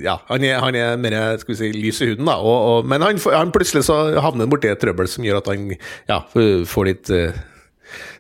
Ja, 0.03 0.19
han 0.29 0.45
er, 0.45 0.59
han 0.63 0.77
er 0.79 0.97
mer 1.01 1.39
skal 1.41 1.55
vi 1.55 1.59
si, 1.59 1.71
lys 1.75 2.01
i 2.03 2.11
huden, 2.13 2.29
da, 2.29 2.39
og, 2.39 2.87
men 2.89 3.03
han, 3.05 3.19
han 3.33 3.53
plutselig 3.55 3.85
så 3.89 3.99
havner 4.19 4.47
han 4.47 4.53
borti 4.53 4.71
et 4.71 4.81
trøbbel 4.83 5.09
som 5.11 5.27
gjør 5.27 5.41
at 5.43 5.51
han 5.53 5.73
ja, 6.09 6.21
får 6.33 6.78
litt 6.85 7.11
uh, 7.11 7.33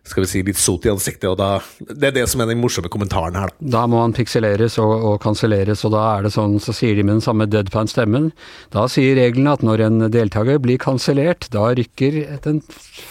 skal 0.04 0.24
vi 0.24 0.30
si, 0.30 0.42
litt 0.46 0.60
sot 0.60 0.86
i 0.86 0.92
ansiktet. 0.92 1.28
og 1.30 1.38
da, 1.40 1.60
Det 1.78 2.10
er 2.10 2.16
det 2.20 2.26
som 2.30 2.42
er 2.42 2.50
den 2.50 2.60
morsomme 2.62 2.90
kommentaren 2.92 3.36
her. 3.38 3.52
Da, 3.58 3.78
da 3.78 3.86
må 3.90 4.00
han 4.02 4.14
pikseleres 4.16 4.78
og, 4.82 4.92
og 5.12 5.18
kanselleres, 5.22 5.84
og 5.86 5.94
da 5.94 6.04
er 6.16 6.26
det 6.26 6.34
sånn, 6.34 6.58
så 6.62 6.74
sier 6.76 6.96
de 6.98 7.04
med 7.06 7.18
den 7.18 7.24
samme 7.24 7.48
deadpan-stemmen. 7.50 8.30
Da 8.74 8.86
sier 8.90 9.18
reglene 9.18 9.54
at 9.56 9.64
når 9.66 9.84
en 9.86 10.06
deltaker 10.12 10.60
blir 10.62 10.80
kansellert, 10.82 11.48
da 11.54 11.68
rykker 11.78 12.20
den 12.44 12.62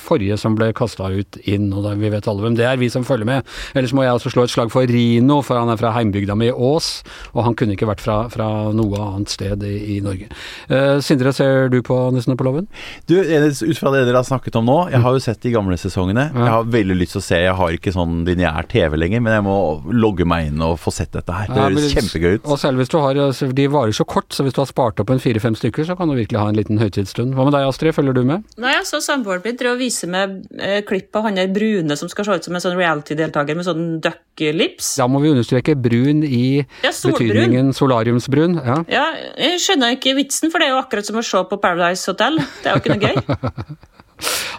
forrige 0.07 0.37
som 0.39 0.55
ble 0.57 0.71
kasta 0.77 1.09
ut, 1.13 1.39
inn. 1.47 1.69
og 1.73 1.85
da, 1.85 1.95
Vi 1.97 2.11
vet 2.13 2.27
alle 2.27 2.45
hvem 2.45 2.57
det 2.57 2.67
er, 2.67 2.79
vi 2.79 2.89
som 2.93 3.05
følger 3.07 3.27
med. 3.27 3.47
Ellers 3.77 3.93
må 3.95 4.05
jeg 4.05 4.15
altså 4.15 4.31
slå 4.33 4.45
et 4.47 4.53
slag 4.53 4.71
for 4.73 4.87
Rino, 4.87 5.41
for 5.45 5.59
han 5.59 5.71
er 5.71 5.79
fra 5.79 5.93
heimbygda 5.95 6.35
mi 6.37 6.49
Ås, 6.51 7.03
og 7.33 7.43
han 7.47 7.55
kunne 7.57 7.75
ikke 7.77 7.89
vært 7.89 8.03
fra, 8.03 8.17
fra 8.33 8.47
noe 8.75 9.01
annet 9.03 9.33
sted 9.33 9.63
i, 9.67 9.97
i 9.97 9.99
Norge. 10.05 10.29
Uh, 10.71 10.97
Sindre, 11.03 11.33
ser 11.35 11.71
du 11.73 11.79
på 11.85 11.97
Nissene 12.15 12.37
på 12.39 12.47
låven? 12.47 12.67
Du, 13.09 13.17
Ut 13.17 13.79
fra 13.79 13.91
det 13.93 14.05
dere 14.07 14.19
har 14.19 14.27
snakket 14.27 14.57
om 14.59 14.67
nå, 14.67 14.77
jeg 14.93 15.01
har 15.03 15.15
jo 15.15 15.23
sett 15.23 15.41
de 15.43 15.53
gamle 15.53 15.77
sesongene. 15.79 16.27
Jeg 16.33 16.51
har 16.53 16.67
veldig 16.77 16.97
lyst 16.99 17.15
til 17.15 17.21
å 17.21 17.25
se. 17.25 17.39
Jeg 17.43 17.55
har 17.59 17.75
ikke 17.75 17.93
sånn 17.95 18.21
lineær 18.27 18.67
TV 18.71 18.97
lenger, 18.99 19.23
men 19.25 19.35
jeg 19.37 19.45
må 19.45 19.57
logge 19.93 20.27
meg 20.29 20.51
inn 20.51 20.63
og 20.65 20.77
få 20.81 20.93
sett 20.93 21.13
dette 21.15 21.33
her. 21.33 21.49
Det 21.51 21.59
høres 21.59 21.87
ja, 21.89 22.01
kjempegøy 22.01 22.37
ut. 22.37 22.47
Og 22.47 22.61
selv 22.61 22.81
hvis 22.81 22.91
du 22.93 22.97
har 23.01 23.19
altså, 23.27 23.49
De 23.57 23.67
varer 23.71 23.95
så 23.95 24.05
kort, 24.07 24.29
så 24.35 24.45
hvis 24.45 24.55
du 24.55 24.61
har 24.61 24.69
spart 24.69 25.01
opp 25.03 25.11
en 25.13 25.21
fire-fem 25.21 25.57
stykker, 25.57 25.87
så 25.87 25.97
kan 25.99 26.11
du 26.11 26.17
virkelig 26.17 26.41
ha 26.41 26.47
en 26.51 26.57
liten 26.57 26.81
høytidsstund. 26.81 27.35
Hva 27.37 27.47
med 27.47 27.55
deg, 27.57 27.67
Astrid? 27.67 27.95
Følger 27.97 28.17
du 28.17 28.23
med? 28.27 28.45
Nei, 28.61 28.75
så 28.87 29.01
samboeren 29.03 29.43
min 29.45 29.59
drev 29.59 29.75
og 29.75 29.81
vise 29.81 30.09
med 30.11 30.39
eh, 30.61 30.79
klipp 30.87 31.15
av 31.17 31.27
han 31.27 31.39
der 31.39 31.51
brune 31.53 31.97
som 31.99 32.11
skal 32.11 32.27
se 32.27 32.37
ut 32.37 32.47
som 32.47 32.57
en 32.57 32.63
sånn 32.63 32.77
reality-deltaker 32.77 33.57
med 33.57 33.67
sånn 33.67 33.85
duck-lips. 34.03 34.95
Da 35.01 35.09
må 35.11 35.21
vi 35.23 35.33
understreke 35.33 35.77
brun 35.79 36.23
i 36.27 36.61
ja, 36.61 36.91
betydningen 36.91 37.73
solariumsbrun. 37.77 38.59
Ja. 38.61 38.79
ja, 38.91 39.05
jeg 39.47 39.61
skjønner 39.63 39.97
ikke 39.97 40.17
vitsen, 40.17 40.53
for 40.53 40.61
det 40.61 40.69
er 40.69 40.75
jo 40.75 40.81
akkurat 40.81 41.07
som 41.07 41.19
å 41.19 41.25
se 41.25 41.43
på 41.49 41.61
Paradise 41.61 42.09
Hotel. 42.11 42.41
Det 42.63 42.71
er 42.71 42.77
jo 42.77 42.83
ikke 42.83 42.97
noe 42.97 43.07
gøy. 43.07 43.77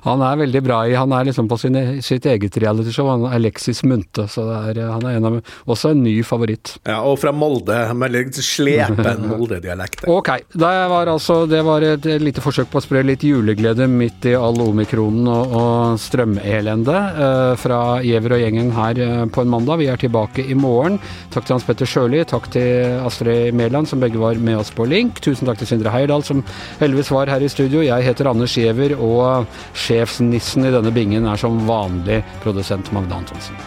Han 0.07 0.23
er 0.25 0.39
veldig 0.45 0.63
bra 0.65 0.81
i 0.89 0.95
Han 0.99 1.13
er 1.15 1.29
liksom 1.29 1.49
på 1.51 1.59
sine, 1.61 1.83
sitt 2.05 2.27
eget 2.29 2.57
realityshow. 2.61 3.11
Han 3.11 3.27
er 3.29 3.39
Alexis 3.39 3.83
Munthe, 3.87 4.29
så 4.31 4.47
er, 4.61 4.81
han 4.89 5.07
er 5.09 5.19
en 5.19 5.29
av, 5.29 5.39
også 5.67 5.93
en 5.95 6.03
ny 6.05 6.17
favoritt. 6.27 6.77
Ja, 6.89 7.01
og 7.07 7.19
fra 7.23 7.33
Molde, 7.35 7.81
med 7.99 8.15
litt 8.15 8.39
slepen 8.45 9.27
Molde-dialekt. 9.31 10.07
Ok, 10.11 10.33
det 10.55 10.75
var 10.93 11.11
altså 11.11 11.41
det 11.51 11.63
var 11.67 11.85
et 11.87 12.07
lite 12.23 12.43
forsøk 12.45 12.71
på 12.73 12.81
å 12.81 12.85
spre 12.85 13.03
litt 13.07 13.25
juleglede 13.27 13.89
midt 13.91 14.29
i 14.31 14.35
all 14.39 14.59
omikronen 14.63 15.29
og, 15.33 15.57
og 15.59 16.01
strømelende 16.03 16.97
eh, 17.27 17.53
fra 17.61 17.81
Giæver 18.05 18.37
og 18.37 18.43
gjengen 18.43 18.73
her 18.77 19.03
eh, 19.05 19.25
på 19.33 19.45
en 19.45 19.53
mandag. 19.53 19.83
Vi 19.83 19.91
er 19.91 20.01
tilbake 20.01 20.45
i 20.47 20.57
morgen. 20.59 20.99
Takk 21.35 21.49
til 21.49 21.57
Hans 21.57 21.67
Petter 21.67 21.89
Sjøli, 21.89 22.23
takk 22.29 22.51
til 22.55 22.99
Astrid 23.07 23.57
Mæland, 23.59 23.91
som 23.91 24.03
begge 24.03 24.21
var 24.21 24.39
med 24.43 24.61
oss 24.61 24.73
på 24.75 24.87
link. 24.89 25.23
Tusen 25.25 25.49
takk 25.49 25.61
til 25.63 25.73
Sindre 25.73 25.93
Heierdal, 25.95 26.25
som 26.27 26.45
heldigvis 26.83 27.13
var 27.15 27.31
her 27.33 27.45
i 27.45 27.51
studio. 27.53 27.83
Jeg 27.85 28.07
heter 28.07 28.31
Anders 28.31 28.57
Giæver, 28.59 28.97
og 28.99 29.48
sjefsnissen 29.73 30.69
i 30.69 30.73
denne 30.75 30.93
bingen 30.95 31.27
er 31.29 31.41
som 31.41 31.61
vanlig 31.69 32.23
produsent 32.45 32.93
Magne 32.93 33.21
Antonsen. 33.23 33.59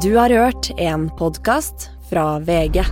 Du 0.00 0.14
har 0.16 0.32
hørt 0.32 0.70
en 0.80 1.10
podkast 1.18 1.90
fra 2.08 2.38
VG. 2.38 2.86